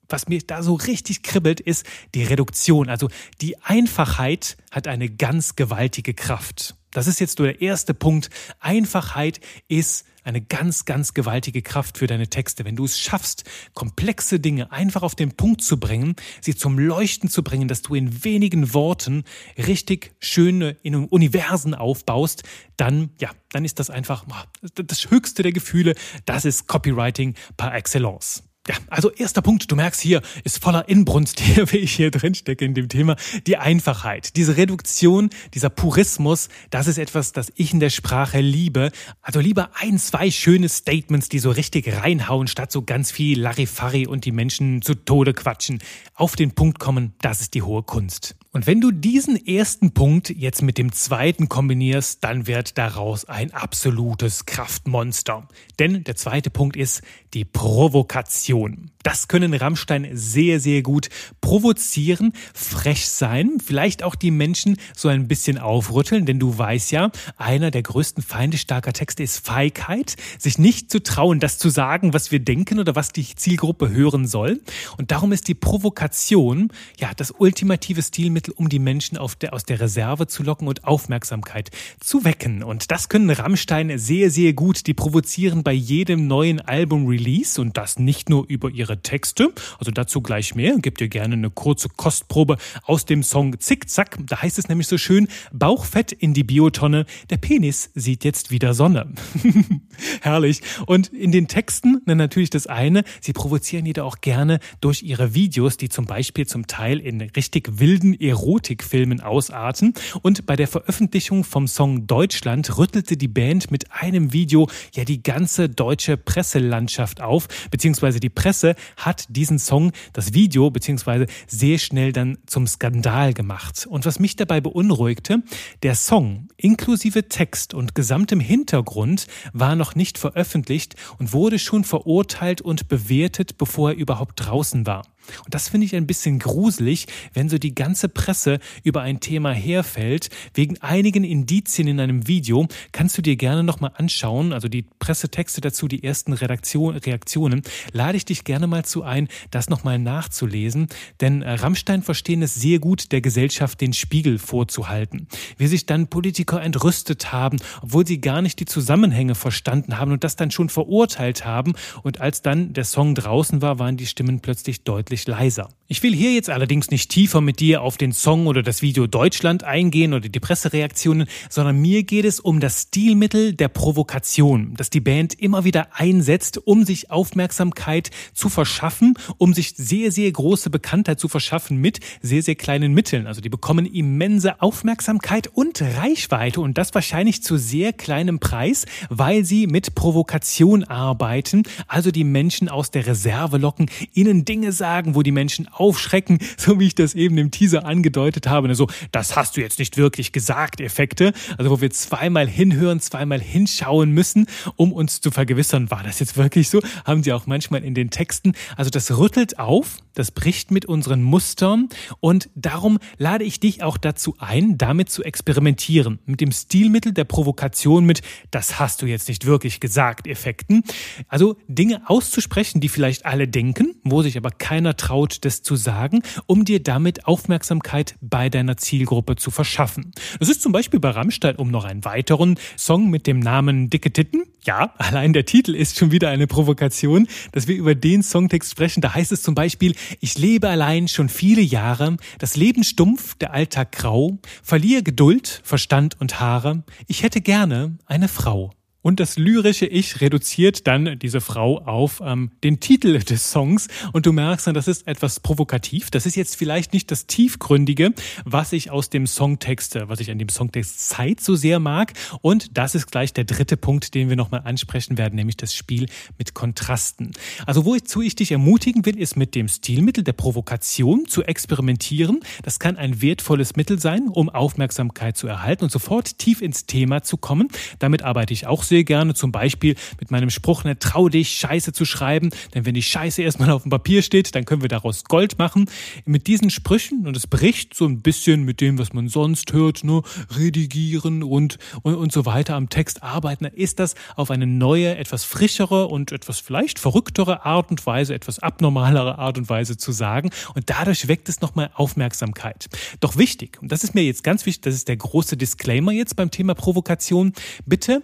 was 0.09 0.27
mir 0.27 0.41
da 0.41 0.63
so 0.63 0.75
richtig 0.75 1.24
kribbelt, 1.24 1.59
ist 1.59 1.85
die 2.13 2.24
Reduktion. 2.24 2.89
Also 2.89 3.09
die 3.41 3.62
Einfachheit 3.63 4.57
hat 4.71 4.88
eine 4.88 5.09
ganz 5.09 5.55
gewaltige 5.55 6.13
Kraft. 6.13 6.75
Das 6.91 7.07
ist 7.07 7.19
jetzt 7.19 7.39
nur 7.39 7.50
der 7.50 7.62
erste 7.62 7.93
Punkt. 7.93 8.29
Einfachheit 8.62 9.41
ist 9.67 10.05
eine 10.24 10.41
ganz, 10.41 10.85
ganz 10.85 11.13
gewaltige 11.13 11.62
Kraft 11.62 11.97
für 11.97 12.07
deine 12.07 12.29
Texte. 12.29 12.65
Wenn 12.65 12.77
du 12.77 12.85
es 12.85 13.00
schaffst, 13.00 13.43
komplexe 13.74 14.39
Dinge 14.39 14.71
einfach 14.71 15.03
auf 15.03 15.13
den 15.13 15.33
Punkt 15.33 15.62
zu 15.62 15.77
bringen, 15.79 16.15
sie 16.41 16.55
zum 16.55 16.79
Leuchten 16.79 17.29
zu 17.29 17.43
bringen, 17.43 17.67
dass 17.67 17.81
du 17.81 17.95
in 17.95 18.24
wenigen 18.24 18.74
Worten 18.74 19.24
richtig 19.57 20.15
schöne 20.19 20.77
Universen 20.83 21.75
aufbaust, 21.75 22.43
dann, 22.77 23.12
ja, 23.19 23.29
dann 23.51 23.65
ist 23.65 23.79
das 23.79 23.89
einfach 23.89 24.25
das 24.74 25.12
höchste 25.12 25.43
der 25.43 25.51
Gefühle. 25.51 25.95
Das 26.25 26.45
ist 26.45 26.67
Copywriting 26.67 27.35
par 27.57 27.75
excellence. 27.75 28.43
Ja, 28.67 28.75
also 28.89 29.12
erster 29.12 29.43
Punkt, 29.43 29.72
du 29.72 29.75
merkst 29.75 30.01
hier, 30.01 30.24
ist 30.43 30.63
voller 30.63 30.89
Inbrunst, 30.89 31.39
wie 31.72 31.77
ich 31.77 31.93
hier 31.93 32.10
drin 32.10 32.34
stecke 32.34 32.65
in 32.65 32.74
dem 32.74 32.89
Thema. 32.89 33.15
Die 33.45 33.57
Einfachheit, 33.57 34.36
diese 34.36 34.57
Reduktion, 34.57 35.29
dieser 35.53 35.69
Purismus, 35.69 36.50
das 36.72 36.88
ist 36.88 36.98
etwas, 36.98 37.31
das 37.31 37.53
ich 37.55 37.74
in 37.74 37.79
der 37.79 37.91
Sprache 37.91 38.39
liebe. 38.39 38.91
Also 39.22 39.39
lieber 39.39 39.69
ein, 39.75 40.00
zwei 40.00 40.31
schöne 40.31 40.67
Statements, 40.67 41.29
die 41.29 41.38
so 41.38 41.51
richtig 41.51 42.01
reinhauen, 42.01 42.48
statt 42.48 42.72
so 42.72 42.81
ganz 42.81 43.12
viel 43.12 43.39
Larifari 43.39 44.07
und 44.07 44.25
die 44.25 44.31
Menschen 44.31 44.81
zu 44.81 44.95
Tode 44.95 45.34
quatschen. 45.34 45.77
Auf 46.15 46.36
den 46.36 46.53
Punkt 46.53 46.79
kommen, 46.79 47.13
das 47.22 47.41
ist 47.41 47.53
die 47.53 47.62
hohe 47.62 47.84
Kunst. 47.84 48.36
Und 48.55 48.67
wenn 48.67 48.79
du 48.79 48.91
diesen 48.91 49.36
ersten 49.45 49.91
Punkt 49.91 50.29
jetzt 50.29 50.62
mit 50.62 50.77
dem 50.77 50.93
zweiten 50.93 51.50
kombinierst, 51.50 52.24
dann 52.24 52.48
wird 52.48 52.77
daraus 52.77 53.25
ein 53.25 53.53
absolutes 53.53 54.45
Kraftmonster. 54.45 55.50
Denn 55.77 56.05
der 56.05 56.15
zweite 56.15 56.50
Punkt 56.50 56.77
ist 56.77 57.01
die 57.36 57.46
Provokation. 57.46 58.89
Das 59.04 59.27
können 59.27 59.54
Rammstein 59.54 60.08
sehr, 60.13 60.60
sehr 60.60 60.82
gut 60.82 61.10
provozieren, 61.39 62.34
frech 62.56 63.08
sein, 63.08 63.58
vielleicht 63.63 64.01
auch 64.01 64.15
die 64.15 64.32
Menschen 64.32 64.77
so 64.96 65.10
ein 65.10 65.27
bisschen 65.27 65.60
aufrütteln, 65.60 66.25
denn 66.25 66.39
du 66.39 66.58
weißt 66.58 66.92
ja, 66.92 67.12
einer 67.38 67.70
der 67.70 67.84
größten 67.84 68.24
Feinde 68.24 68.58
starker 68.58 68.94
Texte 68.94 69.22
ist 69.22 69.46
Feigheit, 69.46 70.15
sich 70.39 70.58
nicht 70.58 70.89
zu 70.89 71.04
trauen, 71.04 71.39
das 71.39 71.60
zu 71.60 71.70
sagen, 71.70 72.13
was 72.13 72.32
wir 72.32 72.39
denken 72.39 72.80
oder 72.80 72.96
was 72.96 73.12
die 73.12 73.36
Zielgruppe 73.36 73.92
hören 73.92 74.25
soll. 74.25 74.62
Und 74.98 75.12
darum 75.12 75.34
ist 75.34 75.50
die 75.50 75.54
Provokation 75.54 76.70
ja 76.98 77.12
das 77.15 77.32
ultimative 77.38 78.01
Stilmittel, 78.01 78.56
um 78.58 78.70
die 78.70 78.80
Menschen 78.80 79.20
der, 79.42 79.54
aus 79.54 79.65
der 79.65 79.82
Reserve 79.82 80.25
zu 80.25 80.42
locken 80.42 80.68
und 80.68 80.86
Aufmerksamkeit 80.86 81.70
zu 82.00 82.24
wecken. 82.24 82.63
Und 82.63 82.89
das 82.89 83.10
können 83.10 83.30
Rammstein 83.30 84.00
sehr, 84.00 84.32
sehr 84.32 84.54
gut. 84.54 84.88
Die 84.88 84.96
provozieren 84.96 85.62
bei 85.62 85.74
jedem 85.74 86.25
neuen 86.27 86.60
Album-Release 86.60 87.25
und 87.25 87.75
das 87.77 87.98
nicht 87.98 88.29
nur 88.29 88.46
über 88.48 88.70
ihre 88.70 89.01
Texte, 89.01 89.51
also 89.79 89.91
dazu 89.91 90.22
gleich 90.22 90.53
mehr. 90.53 90.77
Gebt 90.77 91.01
ihr 91.01 91.08
gerne 91.08 91.34
eine 91.34 91.50
kurze 91.50 91.89
Kostprobe 91.89 92.58
aus 92.84 93.05
dem 93.05 93.24
Song 93.24 93.60
Zickzack. 93.60 94.17
Da 94.27 94.41
heißt 94.41 94.60
es 94.60 94.70
nämlich 94.70 94.88
so 94.88 94.98
schön, 94.98 95.27
Bauchfett 95.51 96.12
in 96.12 96.34
die 96.34 96.44
Biotonne, 96.44 97.05
der 97.32 97.38
Penis 97.38 97.89
sieht 97.96 98.24
jetzt 98.24 98.51
wieder 98.51 98.74
Sonne. 98.75 99.12
Herrlich. 100.22 100.62
Und 100.86 101.08
in 101.08 101.32
den 101.32 101.48
Texten, 101.48 102.01
na, 102.05 102.13
natürlich 102.13 102.51
das 102.51 102.67
eine, 102.67 103.03
sie 103.22 103.34
provozieren 103.34 103.86
jeder 103.86 104.05
auch 104.05 104.22
gerne 104.22 104.60
durch 104.82 105.01
ihre 105.01 105.34
Videos, 105.34 105.77
die 105.77 105.89
zum 105.89 106.05
Beispiel 106.05 106.46
zum 106.46 106.67
Teil 106.67 107.00
in 107.00 107.22
richtig 107.22 107.79
wilden 107.79 108.13
Erotikfilmen 108.13 109.22
ausarten. 109.22 109.94
Und 110.22 110.46
bei 110.46 110.55
der 110.55 110.67
Veröffentlichung 110.67 111.44
vom 111.44 111.67
Song 111.67 112.05
Deutschland 112.05 112.77
rüttelte 112.77 113.17
die 113.17 113.27
Band 113.27 113.72
mit 113.72 113.91
einem 113.91 114.32
Video 114.32 114.70
ja 114.94 115.05
die 115.05 115.24
ganze 115.24 115.70
deutsche 115.70 116.17
Presselandschaft 116.17 117.14
auf, 117.22 117.48
beziehungsweise 117.72 118.19
die 118.19 118.29
Presse 118.29 118.75
hat 118.98 119.25
diesen 119.29 119.60
Song, 119.60 119.91
das 120.13 120.34
Video, 120.34 120.69
beziehungsweise 120.69 121.27
sehr 121.48 121.77
schnell 121.77 122.13
dann 122.13 122.38
zum 122.45 122.67
Skandal 122.67 123.34
gemacht. 123.34 123.86
Und 123.89 124.05
was 124.05 124.19
mich 124.19 124.36
dabei 124.36 124.62
beunruhigte, 124.62 125.43
der 125.84 125.95
Song 125.95 126.48
inklusive 126.57 127.27
Text 127.27 127.74
und 127.74 127.95
gesamtem 127.95 128.39
Hintergrund 128.39 129.27
war 129.53 129.75
noch 129.75 129.95
nicht 129.95 130.17
veröffentlicht 130.17 130.95
und 131.17 131.34
wurde 131.34 131.60
schon 131.60 131.84
verurteilt 131.84 132.62
und 132.62 132.88
bewertet, 132.88 133.57
bevor 133.57 133.91
er 133.91 133.98
überhaupt 133.98 134.45
draußen 134.45 134.86
war. 134.86 135.03
Und 135.44 135.53
das 135.53 135.70
finde 135.70 135.86
ich 135.86 135.96
ein 135.96 136.08
bisschen 136.08 136.39
gruselig, 136.39 137.08
wenn 137.34 137.50
so 137.50 137.58
die 137.58 137.75
ganze 137.75 138.10
Presse 138.10 138.60
über 138.84 139.01
ein 139.01 139.20
Thema 139.20 139.51
herfällt. 139.51 140.29
Wegen 140.53 140.82
einigen 140.82 141.24
Indizien 141.24 141.88
in 141.88 142.00
einem 142.00 142.27
Video 142.27 142.67
kannst 142.91 143.17
du 143.17 143.22
dir 143.22 143.36
gerne 143.36 143.63
nochmal 143.63 143.91
anschauen, 143.96 144.53
also 144.53 144.67
die 144.67 144.84
Pressetexte 145.00 145.62
dazu, 145.62 145.88
die 145.88 146.03
ersten 146.03 146.34
Redaktion, 146.34 146.96
Reaktionen, 146.96 147.62
lade 147.91 148.17
ich 148.17 148.25
dich 148.25 148.44
gerne 148.44 148.67
mal 148.67 148.86
zu 148.86 149.03
ein, 149.03 149.27
das 149.51 149.70
nochmal 149.70 150.00
nachzulesen. 150.00 150.88
Denn 151.22 151.41
äh, 151.41 151.51
Rammstein 151.51 152.01
verstehen 152.01 152.41
es 152.41 152.55
sehr 152.55 152.79
gut, 152.79 153.12
der 153.12 153.22
Gesellschaft 153.22 153.82
den 153.82 153.94
Spiegel 153.94 154.39
vorzuhalten. 154.39 155.27
Wie 155.58 155.67
sich 155.67 155.86
dann 155.86 156.08
Politiker 156.08 156.62
entrüstet 156.62 157.32
haben, 157.32 157.58
obwohl 157.82 158.05
sie 158.05 158.22
gar 158.22 158.41
nicht 158.41 158.60
die 158.60 158.65
Zusammenhänge 158.65 159.36
verstanden 159.36 159.98
haben 159.98 160.12
und 160.12 160.24
das 160.24 160.36
dann 160.36 160.51
schon 160.51 160.70
verurteilt 160.70 161.46
haben. 161.46 161.74
Und 162.03 162.22
als 162.22 162.41
dann 162.41 162.74
der 162.74 162.84
Song 162.86 163.15
draußen 163.15 163.62
war, 163.62 163.79
waren 163.79 163.98
die 163.98 164.05
Stimmen 164.05 164.39
plötzlich 164.39 164.84
deutlich 164.84 165.14
deutlich 165.15 165.27
leiser. 165.27 165.69
Ich 165.88 166.01
will 166.01 166.15
hier 166.15 166.34
jetzt 166.34 166.50
allerdings 166.50 166.89
nicht 166.89 167.12
tiefer 167.12 167.41
mit 167.41 167.60
dir 167.60 167.84
auf 167.84 167.98
den 167.98 168.12
Song 168.12 168.48
oder 168.48 168.63
das 168.63 168.81
Video 168.81 169.05
Deutschland 169.05 169.63
eingehen 169.63 170.15
oder 170.15 170.29
die 170.29 170.39
Pressereaktionen, 170.39 171.27
sondern 171.48 171.79
mir 171.79 172.01
geht 172.01 172.25
es 172.25 172.39
um 172.39 172.60
das 172.60 172.88
Stilmittel 172.88 173.53
der 173.53 173.67
Provokation, 173.67 174.74
das 174.75 174.89
die 174.89 175.00
Band 175.00 175.36
immer 175.36 175.63
wieder 175.63 175.89
einsetzt, 175.93 176.57
um 176.57 176.86
sich 176.86 177.12
Aufmerksamkeit 177.12 178.10
zu 178.34 178.50
verschaffen, 178.50 179.13
um 179.38 179.53
sich 179.53 179.75
sehr, 179.77 180.12
sehr 180.12 180.31
große 180.31 180.72
Bekanntheit 180.72 181.19
zu 181.19 181.27
verschaffen 181.27 181.77
mit 181.77 182.00
sehr, 182.19 182.41
sehr 182.41 182.55
kleinen 182.55 182.95
Mitteln. 182.95 183.27
Also 183.27 183.41
die 183.41 183.50
bekommen 183.50 183.86
immense 183.86 184.60
Aufmerksamkeit 184.63 185.45
und 185.53 185.84
Reichweite 185.84 186.62
und 186.62 186.79
das 186.79 186.95
wahrscheinlich 186.95 187.43
zu 187.43 187.57
sehr 187.57 187.93
kleinem 187.93 188.39
Preis, 188.39 188.86
weil 189.10 189.45
sie 189.45 189.67
mit 189.67 189.93
Provokation 189.93 190.84
arbeiten, 190.84 191.62
also 191.88 192.10
die 192.10 192.24
Menschen 192.24 192.69
aus 192.69 192.89
der 192.89 193.05
Reserve 193.05 193.60
locken, 193.60 193.91
ihnen 194.15 194.45
Dinge 194.45 194.72
sagen, 194.72 195.04
sagen, 195.05 195.15
wo 195.15 195.21
die 195.21 195.31
Menschen 195.31 195.67
aufschrecken, 195.67 196.39
so 196.57 196.79
wie 196.79 196.88
ich 196.88 196.95
das 196.95 197.13
eben 197.13 197.38
im 197.38 197.51
Teaser 197.51 197.85
angedeutet 197.85 198.47
habe. 198.47 198.67
Also, 198.67 198.88
das 199.12 199.35
hast 199.35 199.57
du 199.57 199.62
jetzt 199.62 199.79
nicht 199.79 199.97
wirklich 199.97 200.31
gesagt, 200.31 200.81
Effekte. 200.81 201.33
Also, 201.57 201.71
wo 201.71 201.81
wir 201.81 201.91
zweimal 201.91 202.47
hinhören, 202.47 203.00
zweimal 203.00 203.39
hinschauen 203.39 204.12
müssen, 204.12 204.47
um 204.75 204.91
uns 204.91 205.21
zu 205.21 205.31
vergewissern, 205.31 205.91
war 205.91 206.03
das 206.03 206.19
jetzt 206.19 206.38
wirklich 206.38 206.69
so? 206.69 206.81
Haben 207.05 207.24
sie 207.24 207.33
auch 207.33 207.45
manchmal 207.45 207.83
in 207.83 207.93
den 207.93 208.09
Texten. 208.09 208.53
Also, 208.75 208.89
das 208.89 209.17
rüttelt 209.17 209.59
auf, 209.59 209.97
das 210.13 210.31
bricht 210.31 210.71
mit 210.71 210.85
unseren 210.85 211.21
Mustern 211.21 211.89
und 212.19 212.50
darum 212.55 213.00
lade 213.17 213.43
ich 213.43 213.59
dich 213.59 213.83
auch 213.83 213.97
dazu 213.97 214.35
ein, 214.39 214.77
damit 214.77 215.09
zu 215.09 215.24
experimentieren. 215.24 216.19
Mit 216.25 216.41
dem 216.41 216.51
Stilmittel 216.51 217.12
der 217.12 217.25
Provokation 217.25 218.05
mit, 218.05 218.21
das 218.51 218.79
hast 218.79 219.01
du 219.01 219.05
jetzt 219.05 219.27
nicht 219.27 219.45
wirklich 219.45 219.79
gesagt, 219.79 220.27
Effekten. 220.27 220.83
Also, 221.27 221.57
Dinge 221.67 222.01
auszusprechen, 222.09 222.81
die 222.81 222.89
vielleicht 222.89 223.25
alle 223.25 223.47
denken, 223.47 223.95
wo 224.03 224.21
sich 224.21 224.38
aber 224.38 224.51
keiner 224.51 224.95
traut, 224.98 225.46
das 225.46 225.62
zu 225.62 225.75
sagen, 225.75 226.22
um 226.46 226.66
dir 226.66 226.82
damit 226.82 227.25
Aufmerksamkeit 227.25 228.16
bei 228.22 228.50
deiner 228.50 228.78
Zielgruppe 228.78 229.36
zu 229.36 229.52
verschaffen. 229.52 230.12
Es 230.40 230.50
ist 230.50 230.62
zum 230.62 230.72
Beispiel 230.72 231.00
bei 231.00 231.10
Rammstein 231.10 231.56
um 231.56 231.70
noch 231.70 231.86
einen 231.86 232.06
weiteren 232.06 232.58
Song 232.78 233.10
mit 233.10 233.28
dem 233.28 233.40
Namen 233.40 233.90
Dicke 233.90 234.12
Titten. 234.12 234.44
Ja, 234.64 234.94
allein 234.98 235.34
der 235.34 235.46
Titel 235.46 235.75
ist 235.75 235.98
schon 235.98 236.12
wieder 236.12 236.30
eine 236.30 236.48
Provokation, 236.48 237.28
dass 237.52 237.68
wir 237.68 237.75
über 237.75 237.96
den 237.96 238.24
Songtext 238.24 238.72
sprechen. 238.72 239.02
Da 239.02 239.14
heißt 239.14 239.32
es 239.32 239.44
zum 239.44 239.56
Beispiel, 239.56 239.96
ich 240.20 240.38
lebe 240.38 240.70
allein 240.70 241.08
schon 241.08 241.30
viele 241.30 241.62
Jahre, 241.62 242.18
das 242.40 242.56
Leben 242.56 242.84
stumpf, 242.84 243.36
der 243.36 243.54
Alltag 243.54 243.92
grau, 243.92 244.38
verliere 244.64 245.04
Geduld, 245.04 245.62
Verstand 245.64 246.20
und 246.20 246.40
Haare. 246.40 246.84
Ich 247.08 247.24
hätte 247.24 247.42
gerne 247.42 247.98
eine 248.06 248.28
Frau. 248.28 248.72
Und 249.05 249.19
das 249.19 249.38
lyrische 249.38 249.85
Ich 249.85 250.19
reduziert 250.19 250.88
dann 250.88 251.19
diese 251.19 251.39
Frau 251.39 251.77
auf 251.77 252.24
ähm, 252.25 252.50
den 252.63 252.79
Titel 252.79 253.19
des 253.19 253.51
Songs. 253.51 253.88
Und 254.13 254.25
du 254.25 254.33
merkst 254.33 254.65
dann, 254.65 254.74
das 254.74 254.88
ist 254.88 255.07
etwas 255.07 255.39
provokativ. 255.39 256.09
Das 256.09 256.25
ist 256.25 256.35
jetzt 256.35 256.55
vielleicht 256.55 256.91
nicht 256.91 257.12
das 257.12 257.27
Tiefgründige, 257.27 258.15
was 258.45 258.74
ich 258.74 258.89
aus 258.89 259.12
dem 259.12 259.27
Songtext, 259.27 259.95
äh, 259.95 260.09
was 260.09 260.21
ich 260.21 260.31
an 260.31 260.39
dem 260.39 260.50
Songtext 260.50 261.07
Zeit 261.07 261.39
so 261.39 261.55
sehr 261.55 261.77
mag. 261.77 262.13
Und 262.41 262.79
das 262.79 262.95
ist 262.95 263.12
gleich 263.12 263.31
der 263.31 263.43
dritte 263.43 263.77
Punkt, 263.77 264.15
den 264.15 264.27
wir 264.29 264.35
nochmal 264.35 264.62
ansprechen 264.65 265.19
werden, 265.19 265.35
nämlich 265.35 265.57
das 265.57 265.75
Spiel 265.75 266.07
mit 266.39 266.55
Kontrasten. 266.55 267.33
Also 267.67 267.85
wozu 267.85 268.24
ich 268.24 268.33
dich 268.33 268.51
ermutigen 268.51 269.05
will, 269.05 269.19
ist 269.19 269.38
mit 269.38 269.53
dem 269.53 269.67
Stilmittel 269.67 270.24
der 270.24 270.33
Provokation 270.33 271.27
zu 271.27 271.43
experimentieren. 271.43 272.39
Das 272.63 272.79
kann 272.79 272.97
ein 272.97 273.21
wertvolles 273.21 273.75
Mittel 273.75 274.00
sein, 274.00 274.29
um 274.29 274.50
Aufmerksamkeit 274.50 275.38
zu 275.38 275.45
erhalten 275.45 275.83
und 275.83 275.91
sofort 275.91 276.39
tief 276.39 276.63
ins 276.63 276.88
Thema 276.88 277.21
zu 277.21 277.38
kommen. 277.38 277.67
Damit 278.00 278.24
arbeite 278.24 278.51
ich 278.51 278.65
auch 278.65 278.81
sehr 278.81 278.95
sehr 278.96 279.04
gerne, 279.04 279.34
zum 279.34 279.52
Beispiel 279.52 279.96
mit 280.22 280.32
meinem 280.32 280.50
Spruch, 280.50 280.86
ne, 280.86 280.98
trau 280.98 281.28
dich, 281.28 281.50
Scheiße 281.50 281.92
zu 281.92 282.06
schreiben, 282.06 282.52
denn 282.74 282.86
wenn 282.86 282.94
die 282.94 283.02
Scheiße 283.02 283.42
erstmal 283.42 283.70
auf 283.72 283.82
dem 283.82 283.90
Papier 283.90 284.22
steht, 284.22 284.56
dann 284.56 284.64
können 284.64 284.82
wir 284.82 284.88
daraus 284.88 285.25
Gold 285.25 285.60
machen. 285.60 285.90
Mit 286.24 286.48
diesen 286.48 286.70
Sprüchen, 286.70 287.28
und 287.28 287.36
es 287.36 287.46
bricht 287.46 287.94
so 287.94 288.06
ein 288.06 288.22
bisschen 288.22 288.64
mit 288.64 288.80
dem, 288.80 288.98
was 288.98 289.12
man 289.12 289.28
sonst 289.28 289.74
hört, 289.74 290.06
nur 290.06 290.22
ne, 290.22 290.58
redigieren 290.58 291.44
und, 291.44 291.78
und, 292.04 292.16
und 292.16 292.32
so 292.32 292.46
weiter 292.46 292.75
am 292.75 292.88
Text 292.88 293.22
arbeiten, 293.22 293.66
ist 293.66 294.00
das 294.00 294.16
auf 294.38 294.50
eine 294.50 294.66
neue, 294.66 295.18
etwas 295.18 295.44
frischere 295.44 296.08
und 296.08 296.32
etwas 296.32 296.62
vielleicht 296.62 296.98
verrücktere 296.98 297.66
Art 297.66 297.92
und 297.92 298.06
Weise, 298.06 298.34
etwas 298.34 298.60
abnormalere 298.60 299.40
Art 299.40 299.58
und 299.58 299.68
Weise 299.68 299.98
zu 299.98 300.14
sagen. 300.14 300.52
Und 300.74 300.90
dadurch 300.90 301.28
weckt 301.28 301.50
es 301.50 301.60
nochmal 301.60 301.90
Aufmerksamkeit. 301.96 302.88
Doch 303.20 303.36
wichtig, 303.36 303.78
und 303.82 303.92
das 303.92 304.06
ist 304.06 304.16
mir 304.16 304.24
jetzt 304.24 304.46
ganz 304.46 304.66
wichtig, 304.66 304.84
das 304.84 304.96
ist 304.96 305.10
der 305.10 305.18
große 305.18 305.58
Disclaimer 305.58 306.14
jetzt 306.14 306.38
beim 306.38 306.50
Thema 306.50 306.75
Provokation, 306.75 307.52
bitte 307.86 308.24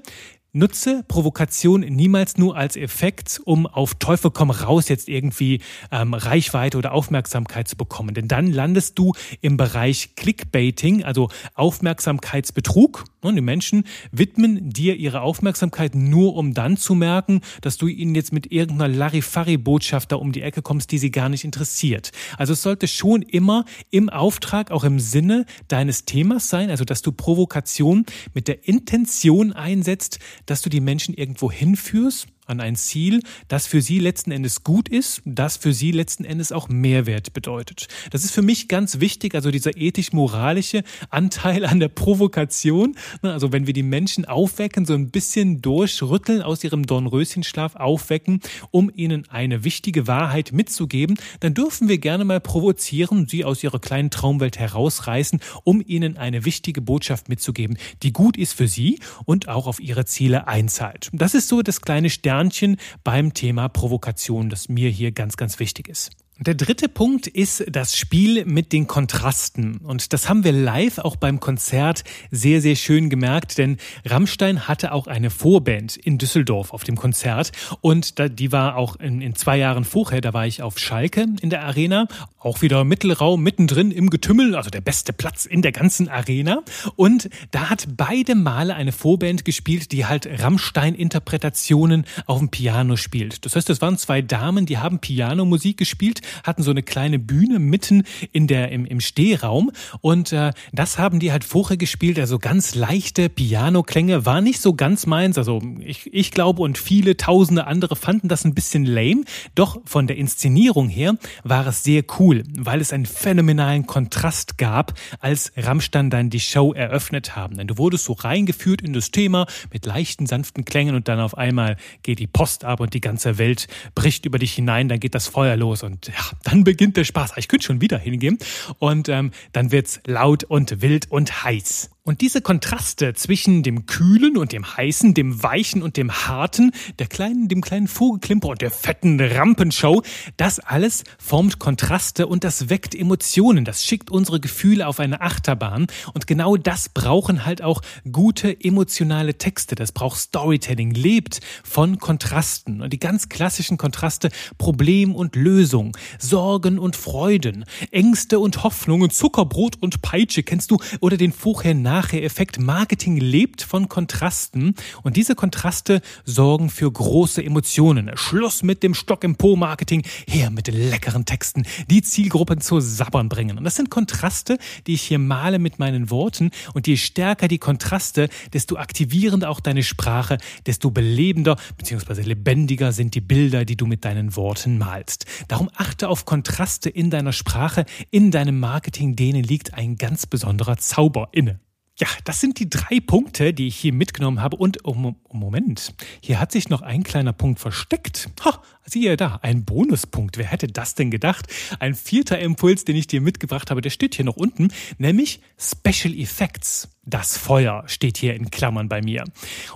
Nutze 0.54 1.06
Provokation 1.08 1.80
niemals 1.80 2.38
nur 2.38 2.58
als 2.58 2.76
Effekt, 2.76 3.40
um 3.46 3.66
auf 3.66 3.96
Teufel 3.96 4.32
komm 4.32 4.52
raus 4.52 4.90
jetzt 4.90 5.08
irgendwie 5.08 5.62
ähm, 5.94 6.14
Reichweite 6.14 6.78
oder 6.78 6.92
Aufmerksamkeit 6.92 7.70
zu 7.70 7.78
bekommen. 7.78 8.14
Denn 8.14 8.28
dann 8.28 8.48
landest 8.48 9.00
du 9.00 9.14
im 9.40 9.56
Bereich 9.56 10.18
Clickbaiting, 10.18 11.06
also 11.06 11.30
Aufmerksamkeitsbetrug. 11.56 13.06
Und 13.22 13.36
die 13.36 13.42
Menschen 13.42 13.86
widmen 14.12 14.70
dir 14.72 14.98
ihre 14.98 15.22
Aufmerksamkeit 15.22 15.96
nur, 15.96 16.36
um 16.36 16.54
dann 16.54 16.76
zu 16.76 16.96
merken, 16.96 17.40
dass 17.62 17.78
du 17.78 17.88
ihnen 17.88 18.14
jetzt 18.14 18.34
mit 18.34 18.52
irgendeiner 18.52 18.94
Larifari-Botschaft 18.94 20.12
da 20.12 20.18
um 20.18 20.34
die 20.34 20.42
Ecke 20.42 20.62
kommst, 20.62 20.92
die 20.92 20.98
sie 20.98 21.12
gar 21.12 21.30
nicht 21.30 21.46
interessiert. 21.46 22.12
Also 22.38 22.54
es 22.54 22.62
sollte 22.62 22.90
schon 22.90 23.22
immer 23.22 23.64
im 23.90 24.10
Auftrag, 24.10 24.70
auch 24.72 24.84
im 24.84 25.00
Sinne 25.00 25.46
deines 25.70 26.04
Themas 26.04 26.50
sein, 26.50 26.70
also 26.70 26.84
dass 26.84 27.02
du 27.04 27.14
Provokation 27.14 28.06
mit 28.34 28.50
der 28.50 28.68
Intention 28.68 29.54
einsetzt, 29.54 30.20
dass 30.46 30.62
du 30.62 30.70
die 30.70 30.82
Menschen 30.82 31.14
irgendwo 31.14 31.52
hinführst, 31.52 32.28
an 32.52 32.60
ein 32.60 32.76
Ziel, 32.76 33.22
das 33.48 33.66
für 33.66 33.82
sie 33.82 34.00
letzten 34.00 34.32
Endes 34.32 34.64
gut 34.64 34.90
ist, 34.90 35.22
das 35.26 35.58
für 35.58 35.74
sie 35.74 35.92
letzten 35.92 36.26
Endes 36.26 36.52
auch 36.52 36.70
Mehrwert 36.70 37.34
bedeutet. 37.34 37.88
Das 38.12 38.24
ist 38.24 38.32
für 38.32 38.42
mich 38.42 38.68
ganz 38.68 39.00
wichtig, 39.00 39.34
also 39.34 39.50
dieser 39.50 39.78
ethisch-moralische 39.78 40.84
Anteil 41.10 41.66
an 41.66 41.80
der 41.80 41.88
Provokation. 41.88 42.96
Ne, 43.24 43.32
also 43.32 43.52
wenn 43.52 43.66
wir 43.66 43.74
die 43.74 43.84
Menschen 43.84 44.26
aufwecken, 44.26 44.86
so 44.86 44.94
ein 44.94 45.10
bisschen 45.10 45.62
durchrütteln, 45.62 46.42
aus 46.42 46.64
ihrem 46.64 46.86
Dornröschenschlaf 46.86 47.76
aufwecken, 47.76 48.42
um 48.70 48.92
ihnen 48.94 49.28
eine 49.30 49.64
wichtige 49.64 50.08
Wahrheit 50.08 50.52
mitzugeben, 50.52 51.18
dann 51.40 51.54
dürfen 51.54 51.88
wir 51.88 51.98
gerne 51.98 52.26
mal 52.26 52.42
provozieren, 52.42 53.28
sie 53.28 53.46
aus 53.46 53.64
ihrer 53.64 53.80
kleinen 53.80 54.12
Traumwelt 54.12 54.60
herausreißen, 54.60 55.40
um 55.64 55.82
ihnen 55.86 56.18
eine 56.18 56.46
wichtige 56.46 56.82
Botschaft 56.82 57.30
mitzugeben, 57.30 57.78
die 58.04 58.12
gut 58.12 58.38
ist 58.38 58.54
für 58.54 58.68
sie 58.68 59.00
und 59.26 59.48
auch 59.48 59.68
auf 59.68 59.80
ihre 59.80 60.06
Ziele 60.06 60.48
einzahlt. 60.48 61.10
Das 61.14 61.34
ist 61.34 61.48
so 61.48 61.62
das 61.62 61.82
kleine 61.82 62.10
Sternchen 62.42 62.78
beim 63.04 63.34
Thema 63.34 63.70
Provokation, 63.70 64.50
das 64.50 64.68
mir 64.68 64.90
hier 64.90 65.12
ganz, 65.12 65.38
ganz 65.38 65.60
wichtig 65.60 65.88
ist. 65.88 66.10
Der 66.44 66.56
dritte 66.56 66.90
Punkt 66.90 67.28
ist 67.28 67.66
das 67.70 67.96
Spiel 67.96 68.46
mit 68.46 68.74
den 68.74 68.88
Kontrasten. 68.88 69.78
Und 69.78 70.12
das 70.12 70.28
haben 70.28 70.44
wir 70.44 70.52
live 70.52 70.98
auch 70.98 71.16
beim 71.16 71.40
Konzert 71.40 72.04
sehr, 72.32 72.62
sehr 72.62 72.76
schön 72.76 73.12
gemerkt, 73.12 73.60
denn 73.60 73.78
Rammstein 74.06 74.68
hatte 74.68 74.92
auch 74.92 75.06
eine 75.06 75.30
Vorband 75.30 75.98
in 75.98 76.18
Düsseldorf 76.18 76.74
auf 76.74 76.84
dem 76.84 76.96
Konzert. 76.96 77.52
Und 77.82 78.16
die 78.40 78.52
war 78.52 78.76
auch 78.76 78.96
in, 78.96 79.22
in 79.22 79.36
zwei 79.36 79.58
Jahren 79.58 79.84
vorher, 79.84 80.20
da 80.20 80.34
war 80.34 80.48
ich 80.48 80.64
auf 80.64 80.80
Schalke 80.80 81.28
in 81.42 81.52
der 81.52 81.64
Arena, 81.64 82.08
auch 82.40 82.64
wieder 82.64 82.86
Mittelraum 82.86 83.44
mittendrin 83.44 83.92
im 83.92 84.10
Getümmel, 84.10 84.56
also 84.56 84.72
der 84.72 84.82
beste 84.82 85.14
Platz 85.14 85.46
in 85.46 85.62
der 85.62 85.72
ganzen 85.72 86.10
Arena. 86.10 86.64
Und 86.96 87.30
da 87.52 87.70
hat 87.70 87.86
beide 87.96 88.34
Male 88.34 88.74
eine 88.74 88.94
Vorband 88.94 89.46
gespielt, 89.46 89.92
die 89.92 90.08
halt 90.08 90.28
Rammstein-Interpretationen 90.42 92.06
auf 92.26 92.40
dem 92.40 92.50
Piano 92.50 92.96
spielt. 92.96 93.46
Das 93.46 93.56
heißt, 93.56 93.70
das 93.70 93.80
waren 93.80 94.00
zwei 94.00 94.24
Damen, 94.24 94.66
die 94.66 94.80
haben 94.80 94.98
Pianomusik 94.98 95.78
gespielt 95.78 96.22
hatten 96.44 96.64
so 96.64 96.72
eine 96.72 96.84
kleine 96.84 97.20
Bühne 97.20 97.60
mitten 97.60 98.04
in 98.32 98.48
der, 98.48 98.72
im, 98.72 98.86
im 98.86 99.00
Stehraum. 99.00 99.72
Und 100.02 100.34
äh, 100.34 100.52
das 100.72 100.98
haben 100.98 101.20
die 101.20 101.32
halt 101.32 101.44
vorher 101.44 101.78
gespielt, 101.78 102.20
also 102.20 102.40
ganz 102.40 102.76
leichte 102.76 103.30
Piano-Klänge, 103.30 104.26
war 104.26 104.42
nicht 104.42 104.62
so 104.62 104.74
ganz 104.74 105.06
meins, 105.06 105.38
also 105.38 105.62
ich, 105.80 106.14
ich 106.14 106.32
glaube 106.32 106.62
und 106.62 106.78
viele 106.78 107.18
tausende 107.18 107.68
andere 107.68 107.96
fanden 107.96 108.28
das 108.28 108.46
ein 108.46 108.54
bisschen 108.54 108.86
lame, 108.86 109.24
doch 109.56 109.80
von 109.86 110.08
der 110.08 110.18
Inszenierung 110.18 110.90
her 110.90 111.16
war 111.44 111.68
es 111.68 111.84
sehr 111.84 112.04
cool, 112.20 112.44
weil 112.58 112.82
es 112.82 112.94
einen 112.94 113.06
phänomenalen 113.06 113.86
Kontrast 113.86 114.58
gab, 114.58 114.94
als 115.20 115.52
Rammstein 115.58 116.10
dann 116.10 116.30
die 116.30 116.40
Show 116.40 116.74
eröffnet 116.74 117.36
haben. 117.36 117.58
Denn 117.58 117.68
du 117.68 117.78
wurdest 117.78 118.06
so 118.06 118.14
reingeführt 118.14 118.82
in 118.82 118.94
das 118.94 119.12
Thema 119.12 119.46
mit 119.72 119.86
leichten, 119.86 120.26
sanften 120.26 120.66
Klängen 120.66 120.96
und 120.96 121.08
dann 121.08 121.20
auf 121.20 121.38
einmal 121.38 121.78
geht 122.04 122.20
die 122.20 122.28
Post 122.28 122.66
ab 122.66 122.80
und 122.80 122.94
die 122.94 123.02
ganze 123.02 123.38
Welt 123.38 123.68
bricht 123.96 124.26
über 124.26 124.40
dich 124.40 124.54
hinein, 124.54 124.90
dann 124.90 125.00
geht 125.00 125.16
das 125.16 125.28
Feuer 125.28 125.56
los 125.56 125.84
und 125.84 126.11
ja, 126.12 126.38
dann 126.44 126.64
beginnt 126.64 126.98
der 126.98 127.04
Spaß. 127.04 127.34
Ich 127.38 127.48
könnte 127.48 127.66
schon 127.66 127.82
wieder 127.82 127.98
hingehen 127.98 128.38
und 128.80 129.10
ähm, 129.10 129.32
dann 129.54 129.72
wird's 129.72 130.00
laut 130.06 130.44
und 130.44 130.82
wild 130.82 131.10
und 131.12 131.44
heiß. 131.44 131.90
Und 132.04 132.22
diese 132.22 132.42
Kontraste 132.42 133.14
zwischen 133.14 133.62
dem 133.62 133.86
Kühlen 133.86 134.36
und 134.36 134.54
dem 134.54 134.76
Heißen, 134.76 135.14
dem 135.14 135.44
Weichen 135.44 135.84
und 135.84 135.98
dem 135.98 136.12
Harten, 136.12 136.72
der 136.98 137.06
kleinen, 137.06 137.48
dem 137.48 137.62
kleinen 137.62 137.88
Vogelklimper 137.88 138.48
und 138.48 138.62
der 138.64 138.72
fetten 138.72 139.22
Rampenshow, 139.22 140.02
das 140.36 140.60
alles 140.60 141.04
formt 141.20 141.60
Kontraste 141.60 142.26
und 142.26 142.44
das 142.44 142.70
weckt 142.70 142.96
Emotionen. 142.96 143.66
Das 143.66 143.86
schickt 143.86 144.10
unsere 144.10 144.40
Gefühle 144.40 144.88
auf 144.88 145.00
eine 145.00 145.22
Achterbahn. 145.22 145.86
Und 146.16 146.26
genau 146.26 146.58
das 146.58 146.90
brauchen 146.90 147.46
halt 147.46 147.62
auch 147.62 147.84
gute 148.12 148.60
emotionale 148.60 149.38
Texte. 149.38 149.76
Das 149.76 149.92
braucht 149.92 150.20
Storytelling, 150.20 150.96
lebt 150.96 151.40
von 151.64 152.00
Kontrasten. 152.00 152.82
Und 152.82 152.94
die 152.94 153.00
ganz 153.00 153.30
klassischen 153.30 153.78
Kontraste, 153.78 154.32
Problem 154.58 155.14
und 155.14 155.36
Lösung, 155.36 155.96
Sorgen 156.18 156.80
und 156.80 156.96
Freuden, 156.96 157.64
Ängste 157.92 158.40
und 158.40 158.64
Hoffnungen, 158.64 159.12
Zuckerbrot 159.12 159.76
und 159.80 160.02
Peitsche, 160.02 160.42
kennst 160.42 160.72
du, 160.72 160.80
oder 161.00 161.16
den 161.16 161.32
vorher 161.32 161.76
Nachher-Effekt. 161.92 162.58
Marketing 162.58 163.18
lebt 163.18 163.64
von 163.64 163.90
Kontrasten 163.90 164.76
und 165.04 165.18
diese 165.18 165.36
Kontraste 165.36 166.00
sorgen 166.24 166.70
für 166.70 166.90
große 166.90 167.44
Emotionen. 167.44 168.12
Schluss 168.16 168.64
mit 168.64 168.82
dem 168.82 168.94
Stock 168.94 169.26
im 169.26 169.36
Po-Marketing, 169.36 170.04
her 170.26 170.52
mit 170.52 170.70
leckeren 170.70 171.26
Texten, 171.26 171.64
die 171.90 172.02
Zielgruppen 172.02 172.62
zu 172.62 172.80
sabbern 172.80 173.28
bringen. 173.28 173.58
Und 173.58 173.66
das 173.66 173.76
sind 173.76 173.90
Kontraste, 173.90 174.58
die 174.88 174.94
ich 174.94 175.02
hier 175.02 175.20
male 175.20 175.60
mit 175.60 175.80
meinen 175.80 176.10
Worten 176.10 176.52
und 176.74 176.88
je 176.88 176.96
stärker 176.96 177.50
die 177.50 177.58
Kontraste, 177.58 178.30
desto 178.54 178.78
aktivierender 178.78 179.50
auch 179.50 179.60
deine 179.60 179.84
Sprache, 179.84 180.38
desto 180.66 180.92
belebender 180.92 181.58
bzw. 181.78 182.22
lebendiger 182.22 182.94
sind 182.94 183.16
die 183.16 183.22
Bilder, 183.22 183.66
die 183.66 183.76
du 183.76 183.86
mit 183.86 184.06
deinen 184.06 184.38
Worten 184.38 184.78
malst. 184.78 185.26
Darum 185.50 185.70
achte 185.76 186.08
auf 186.08 186.24
Kontraste 186.24 186.90
in 186.90 187.10
deiner 187.10 187.34
Sprache, 187.34 187.84
in 188.12 188.32
deinem 188.32 188.62
Marketing, 188.62 189.18
denen 189.18 189.44
liegt 189.44 189.74
ein 189.74 189.98
ganz 189.98 190.26
besonderer 190.26 190.78
Zauber 190.78 191.28
inne. 191.34 191.60
Ja, 192.02 192.08
das 192.24 192.42
sind 192.42 192.60
die 192.60 192.68
drei 192.68 193.00
Punkte, 193.00 193.54
die 193.54 193.68
ich 193.68 193.76
hier 193.76 193.94
mitgenommen 193.94 194.42
habe. 194.42 194.58
Und 194.58 194.80
oh, 194.86 195.14
Moment, 195.32 195.94
hier 196.20 196.40
hat 196.40 196.52
sich 196.52 196.68
noch 196.68 196.82
ein 196.82 197.04
kleiner 197.04 197.32
Punkt 197.32 197.60
versteckt. 197.60 198.28
Ha, 198.44 198.60
siehe 198.84 199.16
da, 199.18 199.40
ein 199.44 199.66
Bonuspunkt. 199.66 200.40
Wer 200.40 200.48
hätte 200.48 200.66
das 200.66 200.96
denn 200.96 201.12
gedacht? 201.12 201.46
Ein 201.80 201.94
vierter 201.94 202.40
Impuls, 202.40 202.86
den 202.86 202.96
ich 202.96 203.06
dir 203.06 203.22
mitgebracht 203.22 203.70
habe, 203.70 203.82
der 203.82 203.92
steht 203.92 204.16
hier 204.16 204.26
noch 204.26 204.36
unten, 204.36 204.70
nämlich 204.98 205.42
Special 205.60 206.16
Effects. 206.16 206.90
Das 207.12 207.38
Feuer 207.38 207.84
steht 207.88 208.18
hier 208.18 208.36
in 208.36 208.50
Klammern 208.52 208.88
bei 208.88 209.02
mir. 209.02 209.26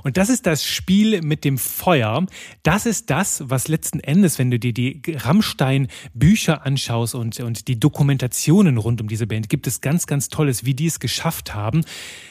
Und 0.03 0.15
das 0.15 0.29
ist 0.29 0.45
das 0.45 0.63
Spiel 0.63 1.21
mit 1.21 1.43
dem 1.43 1.57
Feuer. 1.57 2.25
Das 2.63 2.85
ist 2.85 3.09
das, 3.09 3.43
was 3.45 3.67
letzten 3.67 3.99
Endes, 3.99 4.39
wenn 4.39 4.51
du 4.51 4.57
dir 4.57 4.73
die 4.73 5.01
Rammstein-Bücher 5.05 6.65
anschaust 6.65 7.13
und, 7.13 7.37
und 7.41 7.67
die 7.67 7.77
Dokumentationen 7.77 8.77
rund 8.77 9.01
um 9.01 9.09
diese 9.09 9.27
Band, 9.27 9.49
gibt 9.49 9.67
es 9.67 9.81
ganz, 9.81 10.07
ganz 10.07 10.29
Tolles, 10.29 10.63
wie 10.63 10.73
die 10.73 10.85
es 10.85 11.01
geschafft 11.01 11.53
haben. 11.53 11.83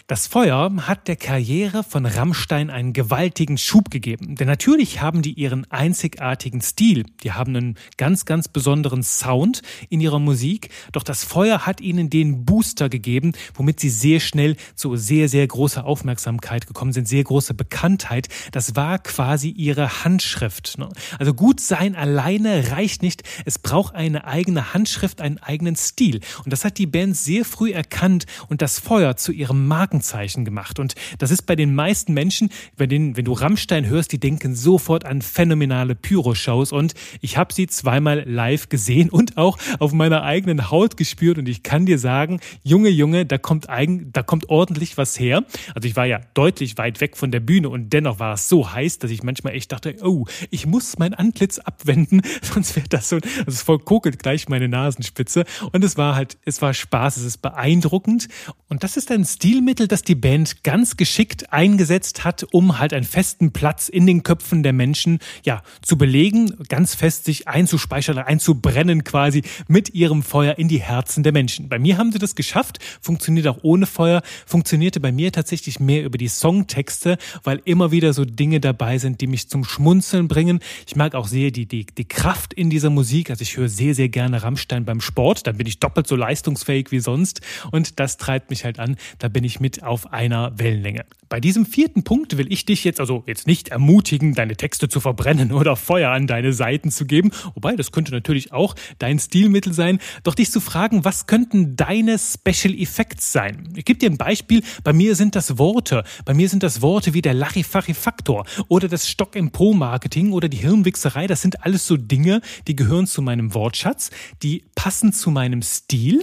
Das 0.06 0.26
Feuer 0.26 0.72
hat 0.86 1.06
der 1.06 1.16
Karriere 1.16 1.84
von 1.84 2.06
Rammstein 2.06 2.70
einen 2.70 2.94
gewaltigen 2.94 3.58
Schub 3.58 3.90
gegeben. 3.90 4.36
Denn 4.36 4.46
natürlich 4.46 5.02
haben 5.02 5.20
die 5.20 5.34
ihren 5.34 5.70
einzigartigen 5.70 6.62
Stil. 6.62 7.04
Die 7.22 7.32
haben 7.32 7.54
einen 7.54 7.74
ganz, 7.98 8.24
ganz 8.24 8.48
besonderen 8.48 9.02
Sound 9.02 9.60
in 9.90 10.00
ihrer 10.00 10.18
Musik. 10.18 10.70
Doch 10.92 11.02
das 11.02 11.24
Feuer 11.24 11.66
hat 11.66 11.82
ihnen 11.82 12.08
den 12.08 12.46
Booster 12.46 12.88
gegeben, 12.88 13.32
womit 13.54 13.80
sie 13.80 13.90
sehr 13.90 14.20
schnell 14.20 14.56
zu 14.74 14.93
sehr, 14.96 15.28
sehr 15.28 15.46
großer 15.46 15.84
Aufmerksamkeit 15.84 16.66
gekommen 16.66 16.92
sind, 16.92 17.08
sehr 17.08 17.24
große 17.24 17.54
Bekanntheit. 17.54 18.28
Das 18.52 18.76
war 18.76 18.98
quasi 18.98 19.48
ihre 19.48 20.04
Handschrift. 20.04 20.78
Ne? 20.78 20.88
Also 21.18 21.34
gut 21.34 21.60
sein 21.60 21.96
alleine 21.96 22.70
reicht 22.70 23.02
nicht. 23.02 23.22
Es 23.44 23.58
braucht 23.58 23.94
eine 23.94 24.26
eigene 24.26 24.74
Handschrift, 24.74 25.20
einen 25.20 25.38
eigenen 25.38 25.76
Stil. 25.76 26.20
Und 26.44 26.52
das 26.52 26.64
hat 26.64 26.78
die 26.78 26.86
Band 26.86 27.16
sehr 27.16 27.44
früh 27.44 27.72
erkannt 27.72 28.26
und 28.48 28.62
das 28.62 28.78
Feuer 28.78 29.16
zu 29.16 29.32
ihrem 29.32 29.66
Markenzeichen 29.66 30.44
gemacht. 30.44 30.78
Und 30.78 30.94
das 31.18 31.30
ist 31.30 31.42
bei 31.42 31.56
den 31.56 31.74
meisten 31.74 32.12
Menschen, 32.12 32.50
bei 32.76 32.86
denen, 32.86 33.16
wenn 33.16 33.24
du 33.24 33.32
Rammstein 33.32 33.86
hörst, 33.86 34.12
die 34.12 34.20
denken 34.20 34.54
sofort 34.54 35.04
an 35.04 35.22
phänomenale 35.22 35.94
Pyro-Shows. 35.94 36.72
Und 36.72 36.94
ich 37.20 37.36
habe 37.36 37.52
sie 37.52 37.66
zweimal 37.66 38.24
live 38.28 38.68
gesehen 38.68 39.10
und 39.10 39.36
auch 39.36 39.58
auf 39.78 39.92
meiner 39.92 40.22
eigenen 40.22 40.70
Haut 40.70 40.96
gespürt. 40.96 41.38
Und 41.38 41.48
ich 41.48 41.62
kann 41.62 41.86
dir 41.86 41.98
sagen, 41.98 42.40
Junge, 42.62 42.90
Junge, 42.90 43.26
da 43.26 43.38
kommt 43.38 43.68
eigen, 43.68 44.12
da 44.12 44.22
kommt 44.22 44.48
ordentlich 44.48 44.73
ordentlich 44.74 44.98
was 44.98 45.20
her. 45.20 45.44
Also 45.74 45.86
ich 45.86 45.94
war 45.94 46.04
ja 46.04 46.20
deutlich 46.34 46.76
weit 46.78 47.00
weg 47.00 47.16
von 47.16 47.30
der 47.30 47.38
Bühne 47.38 47.68
und 47.68 47.92
dennoch 47.92 48.18
war 48.18 48.34
es 48.34 48.48
so 48.48 48.72
heiß, 48.72 48.98
dass 48.98 49.12
ich 49.12 49.22
manchmal 49.22 49.54
echt 49.54 49.70
dachte, 49.70 49.94
oh, 50.02 50.26
ich 50.50 50.66
muss 50.66 50.98
mein 50.98 51.14
Antlitz 51.14 51.60
abwenden, 51.60 52.22
sonst 52.42 52.74
wäre 52.74 52.88
das 52.88 53.08
so, 53.08 53.16
also 53.16 53.28
es 53.46 53.62
verkokelt 53.62 54.18
gleich 54.18 54.48
meine 54.48 54.68
Nasenspitze. 54.68 55.44
Und 55.70 55.84
es 55.84 55.96
war 55.96 56.16
halt, 56.16 56.38
es 56.44 56.60
war 56.60 56.74
Spaß, 56.74 57.18
es 57.18 57.24
ist 57.24 57.38
beeindruckend. 57.38 58.26
Und 58.68 58.82
das 58.82 58.96
ist 58.96 59.12
ein 59.12 59.24
Stilmittel, 59.24 59.86
das 59.86 60.02
die 60.02 60.16
Band 60.16 60.64
ganz 60.64 60.96
geschickt 60.96 61.52
eingesetzt 61.52 62.24
hat, 62.24 62.44
um 62.50 62.80
halt 62.80 62.92
einen 62.92 63.04
festen 63.04 63.52
Platz 63.52 63.88
in 63.88 64.06
den 64.06 64.24
Köpfen 64.24 64.64
der 64.64 64.72
Menschen, 64.72 65.20
ja, 65.44 65.62
zu 65.82 65.96
belegen, 65.96 66.52
ganz 66.68 66.96
fest 66.96 67.26
sich 67.26 67.46
einzuspeichern, 67.46 68.18
einzubrennen 68.18 69.04
quasi 69.04 69.42
mit 69.68 69.94
ihrem 69.94 70.24
Feuer 70.24 70.58
in 70.58 70.66
die 70.66 70.80
Herzen 70.80 71.22
der 71.22 71.32
Menschen. 71.32 71.68
Bei 71.68 71.78
mir 71.78 71.96
haben 71.96 72.10
sie 72.10 72.18
das 72.18 72.34
geschafft, 72.34 72.80
funktioniert 73.00 73.46
auch 73.46 73.58
ohne 73.62 73.86
Feuer, 73.86 74.22
funktioniert 74.46 74.63
funktionierte 74.64 74.98
bei 74.98 75.12
mir 75.12 75.30
tatsächlich 75.30 75.78
mehr 75.78 76.04
über 76.04 76.16
die 76.16 76.26
Songtexte, 76.26 77.18
weil 77.42 77.60
immer 77.66 77.90
wieder 77.90 78.14
so 78.14 78.24
Dinge 78.24 78.60
dabei 78.60 78.96
sind, 78.96 79.20
die 79.20 79.26
mich 79.26 79.50
zum 79.50 79.62
Schmunzeln 79.62 80.26
bringen. 80.26 80.60
Ich 80.86 80.96
mag 80.96 81.14
auch 81.14 81.26
sehr 81.26 81.50
die, 81.50 81.66
die, 81.66 81.84
die 81.84 82.06
Kraft 82.06 82.54
in 82.54 82.70
dieser 82.70 82.88
Musik. 82.88 83.28
Also 83.28 83.42
ich 83.42 83.58
höre 83.58 83.68
sehr, 83.68 83.94
sehr 83.94 84.08
gerne 84.08 84.42
Rammstein 84.42 84.86
beim 84.86 85.02
Sport. 85.02 85.46
Dann 85.46 85.58
bin 85.58 85.66
ich 85.66 85.80
doppelt 85.80 86.06
so 86.06 86.16
leistungsfähig 86.16 86.92
wie 86.92 87.00
sonst. 87.00 87.42
Und 87.72 88.00
das 88.00 88.16
treibt 88.16 88.48
mich 88.48 88.64
halt 88.64 88.78
an. 88.78 88.96
Da 89.18 89.28
bin 89.28 89.44
ich 89.44 89.60
mit 89.60 89.82
auf 89.82 90.14
einer 90.14 90.58
Wellenlänge. 90.58 91.04
Bei 91.34 91.40
diesem 91.40 91.66
vierten 91.66 92.04
Punkt 92.04 92.38
will 92.38 92.46
ich 92.52 92.64
dich 92.64 92.84
jetzt 92.84 93.00
also 93.00 93.24
jetzt 93.26 93.48
nicht 93.48 93.70
ermutigen, 93.70 94.34
deine 94.34 94.56
Texte 94.56 94.88
zu 94.88 95.00
verbrennen 95.00 95.50
oder 95.50 95.74
Feuer 95.74 96.12
an 96.12 96.28
deine 96.28 96.52
Seiten 96.52 96.92
zu 96.92 97.06
geben, 97.06 97.32
wobei 97.54 97.74
das 97.74 97.90
könnte 97.90 98.12
natürlich 98.12 98.52
auch 98.52 98.76
dein 99.00 99.18
Stilmittel 99.18 99.72
sein, 99.72 99.98
doch 100.22 100.36
dich 100.36 100.52
zu 100.52 100.60
fragen, 100.60 101.04
was 101.04 101.26
könnten 101.26 101.74
deine 101.74 102.20
Special 102.20 102.72
Effects 102.72 103.32
sein? 103.32 103.68
Ich 103.74 103.84
gebe 103.84 103.98
dir 103.98 104.10
ein 104.10 104.16
Beispiel, 104.16 104.62
bei 104.84 104.92
mir 104.92 105.16
sind 105.16 105.34
das 105.34 105.58
Worte, 105.58 106.04
bei 106.24 106.34
mir 106.34 106.48
sind 106.48 106.62
das 106.62 106.82
Worte 106.82 107.14
wie 107.14 107.22
der 107.22 107.34
Larifari-Faktor 107.34 108.46
oder 108.68 108.86
das 108.86 109.08
Stock 109.08 109.34
im 109.34 109.50
Po-Marketing 109.50 110.30
oder 110.30 110.48
die 110.48 110.58
Hirnwichserei, 110.58 111.26
das 111.26 111.42
sind 111.42 111.64
alles 111.64 111.84
so 111.84 111.96
Dinge, 111.96 112.42
die 112.68 112.76
gehören 112.76 113.08
zu 113.08 113.22
meinem 113.22 113.54
Wortschatz, 113.54 114.12
die 114.44 114.66
passen 114.76 115.12
zu 115.12 115.32
meinem 115.32 115.62
Stil, 115.62 116.22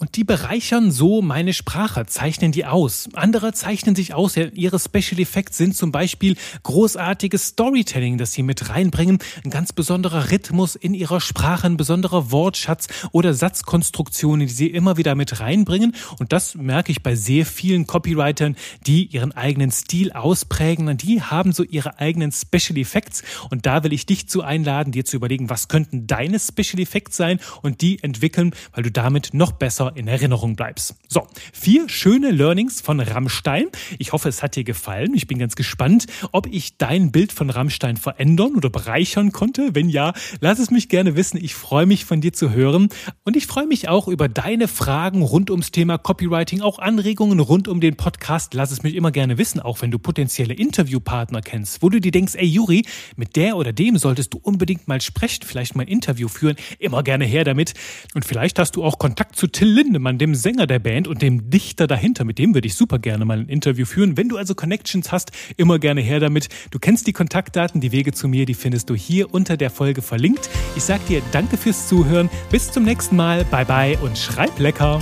und 0.00 0.14
die 0.14 0.22
bereichern 0.22 0.92
so 0.92 1.22
meine 1.22 1.52
Sprache, 1.52 2.06
zeichnen 2.06 2.52
die 2.52 2.64
aus. 2.64 3.08
Andere 3.14 3.52
zeichnen 3.52 3.96
sich 3.96 4.14
aus, 4.14 4.36
ihre 4.36 4.78
Special 4.78 5.20
Effects 5.20 5.56
sind 5.56 5.74
zum 5.74 5.90
Beispiel 5.90 6.36
großartiges 6.62 7.48
Storytelling, 7.48 8.16
das 8.16 8.32
sie 8.32 8.44
mit 8.44 8.68
reinbringen, 8.68 9.18
ein 9.44 9.50
ganz 9.50 9.72
besonderer 9.72 10.30
Rhythmus 10.30 10.76
in 10.76 10.94
ihrer 10.94 11.20
Sprache, 11.20 11.66
ein 11.66 11.76
besonderer 11.76 12.30
Wortschatz 12.30 12.86
oder 13.10 13.34
Satzkonstruktionen, 13.34 14.46
die 14.46 14.52
sie 14.52 14.68
immer 14.68 14.98
wieder 14.98 15.16
mit 15.16 15.40
reinbringen. 15.40 15.96
Und 16.20 16.32
das 16.32 16.54
merke 16.54 16.92
ich 16.92 17.02
bei 17.02 17.16
sehr 17.16 17.44
vielen 17.44 17.88
Copywritern, 17.88 18.54
die 18.86 19.06
ihren 19.06 19.32
eigenen 19.32 19.72
Stil 19.72 20.12
ausprägen. 20.12 20.86
Und 20.86 21.02
die 21.02 21.22
haben 21.22 21.50
so 21.50 21.64
ihre 21.64 21.98
eigenen 21.98 22.30
Special 22.30 22.78
Effects. 22.78 23.24
Und 23.50 23.66
da 23.66 23.82
will 23.82 23.92
ich 23.92 24.06
dich 24.06 24.28
zu 24.28 24.42
einladen, 24.42 24.92
dir 24.92 25.04
zu 25.04 25.16
überlegen, 25.16 25.50
was 25.50 25.66
könnten 25.66 26.06
deine 26.06 26.38
Special 26.38 26.80
Effects 26.80 27.16
sein 27.16 27.40
und 27.62 27.80
die 27.80 28.00
entwickeln, 28.00 28.54
weil 28.72 28.84
du 28.84 28.92
damit 28.92 29.30
noch 29.34 29.50
besser 29.88 29.96
in 29.96 30.08
Erinnerung 30.08 30.56
bleibst. 30.56 30.94
So, 31.08 31.26
vier 31.52 31.88
schöne 31.88 32.30
Learnings 32.30 32.80
von 32.80 33.00
Rammstein. 33.00 33.66
Ich 33.98 34.12
hoffe, 34.12 34.28
es 34.28 34.42
hat 34.42 34.56
dir 34.56 34.64
gefallen. 34.64 35.14
Ich 35.14 35.26
bin 35.26 35.38
ganz 35.38 35.56
gespannt, 35.56 36.06
ob 36.32 36.46
ich 36.46 36.76
dein 36.78 37.12
Bild 37.12 37.32
von 37.32 37.50
Rammstein 37.50 37.96
verändern 37.96 38.54
oder 38.56 38.70
bereichern 38.70 39.32
konnte. 39.32 39.74
Wenn 39.74 39.88
ja, 39.88 40.12
lass 40.40 40.58
es 40.58 40.70
mich 40.70 40.88
gerne 40.88 41.16
wissen. 41.16 41.42
Ich 41.42 41.54
freue 41.54 41.86
mich 41.86 42.04
von 42.04 42.20
dir 42.20 42.32
zu 42.32 42.50
hören 42.50 42.88
und 43.24 43.36
ich 43.36 43.46
freue 43.46 43.66
mich 43.66 43.88
auch 43.88 44.08
über 44.08 44.28
deine 44.28 44.68
Fragen 44.68 45.22
rund 45.22 45.50
ums 45.50 45.70
Thema 45.70 45.98
Copywriting, 45.98 46.60
auch 46.60 46.78
Anregungen 46.78 47.40
rund 47.40 47.68
um 47.68 47.80
den 47.80 47.96
Podcast. 47.96 48.54
Lass 48.54 48.70
es 48.70 48.82
mich 48.82 48.94
immer 48.94 49.10
gerne 49.10 49.38
wissen, 49.38 49.60
auch 49.60 49.82
wenn 49.82 49.90
du 49.90 49.98
potenzielle 49.98 50.54
Interviewpartner 50.54 51.40
kennst, 51.40 51.82
wo 51.82 51.88
du 51.88 52.00
dir 52.00 52.12
denkst, 52.12 52.34
ey 52.34 52.46
Juri, 52.46 52.84
mit 53.16 53.36
der 53.36 53.56
oder 53.56 53.72
dem 53.72 53.98
solltest 53.98 54.34
du 54.34 54.38
unbedingt 54.38 54.88
mal 54.88 55.00
sprechen, 55.00 55.44
vielleicht 55.44 55.76
mal 55.76 55.82
ein 55.82 55.88
Interview 55.88 56.28
führen. 56.28 56.56
Immer 56.78 57.02
gerne 57.02 57.24
her 57.24 57.44
damit. 57.44 57.74
Und 58.14 58.24
vielleicht 58.24 58.58
hast 58.58 58.76
du 58.76 58.84
auch 58.84 58.98
Kontakt 58.98 59.36
zu 59.36 59.46
Till 59.46 59.77
Lindemann, 59.78 60.18
dem 60.18 60.34
Sänger 60.34 60.66
der 60.66 60.80
Band 60.80 61.06
und 61.06 61.22
dem 61.22 61.50
Dichter 61.50 61.86
dahinter. 61.86 62.24
Mit 62.24 62.40
dem 62.40 62.52
würde 62.52 62.66
ich 62.66 62.74
super 62.74 62.98
gerne 62.98 63.24
mal 63.24 63.38
ein 63.38 63.48
Interview 63.48 63.86
führen. 63.86 64.16
Wenn 64.16 64.28
du 64.28 64.36
also 64.36 64.56
Connections 64.56 65.12
hast, 65.12 65.30
immer 65.56 65.78
gerne 65.78 66.00
her 66.00 66.18
damit. 66.18 66.48
Du 66.72 66.80
kennst 66.80 67.06
die 67.06 67.12
Kontaktdaten, 67.12 67.80
die 67.80 67.92
Wege 67.92 68.10
zu 68.10 68.26
mir, 68.26 68.44
die 68.44 68.54
findest 68.54 68.90
du 68.90 68.96
hier 68.96 69.32
unter 69.32 69.56
der 69.56 69.70
Folge 69.70 70.02
verlinkt. 70.02 70.50
Ich 70.74 70.82
sag 70.82 71.06
dir 71.06 71.22
danke 71.30 71.56
fürs 71.56 71.86
Zuhören. 71.86 72.28
Bis 72.50 72.72
zum 72.72 72.82
nächsten 72.82 73.14
Mal. 73.14 73.44
Bye 73.44 73.66
bye 73.66 73.98
und 73.98 74.18
schreib 74.18 74.58
lecker. 74.58 75.00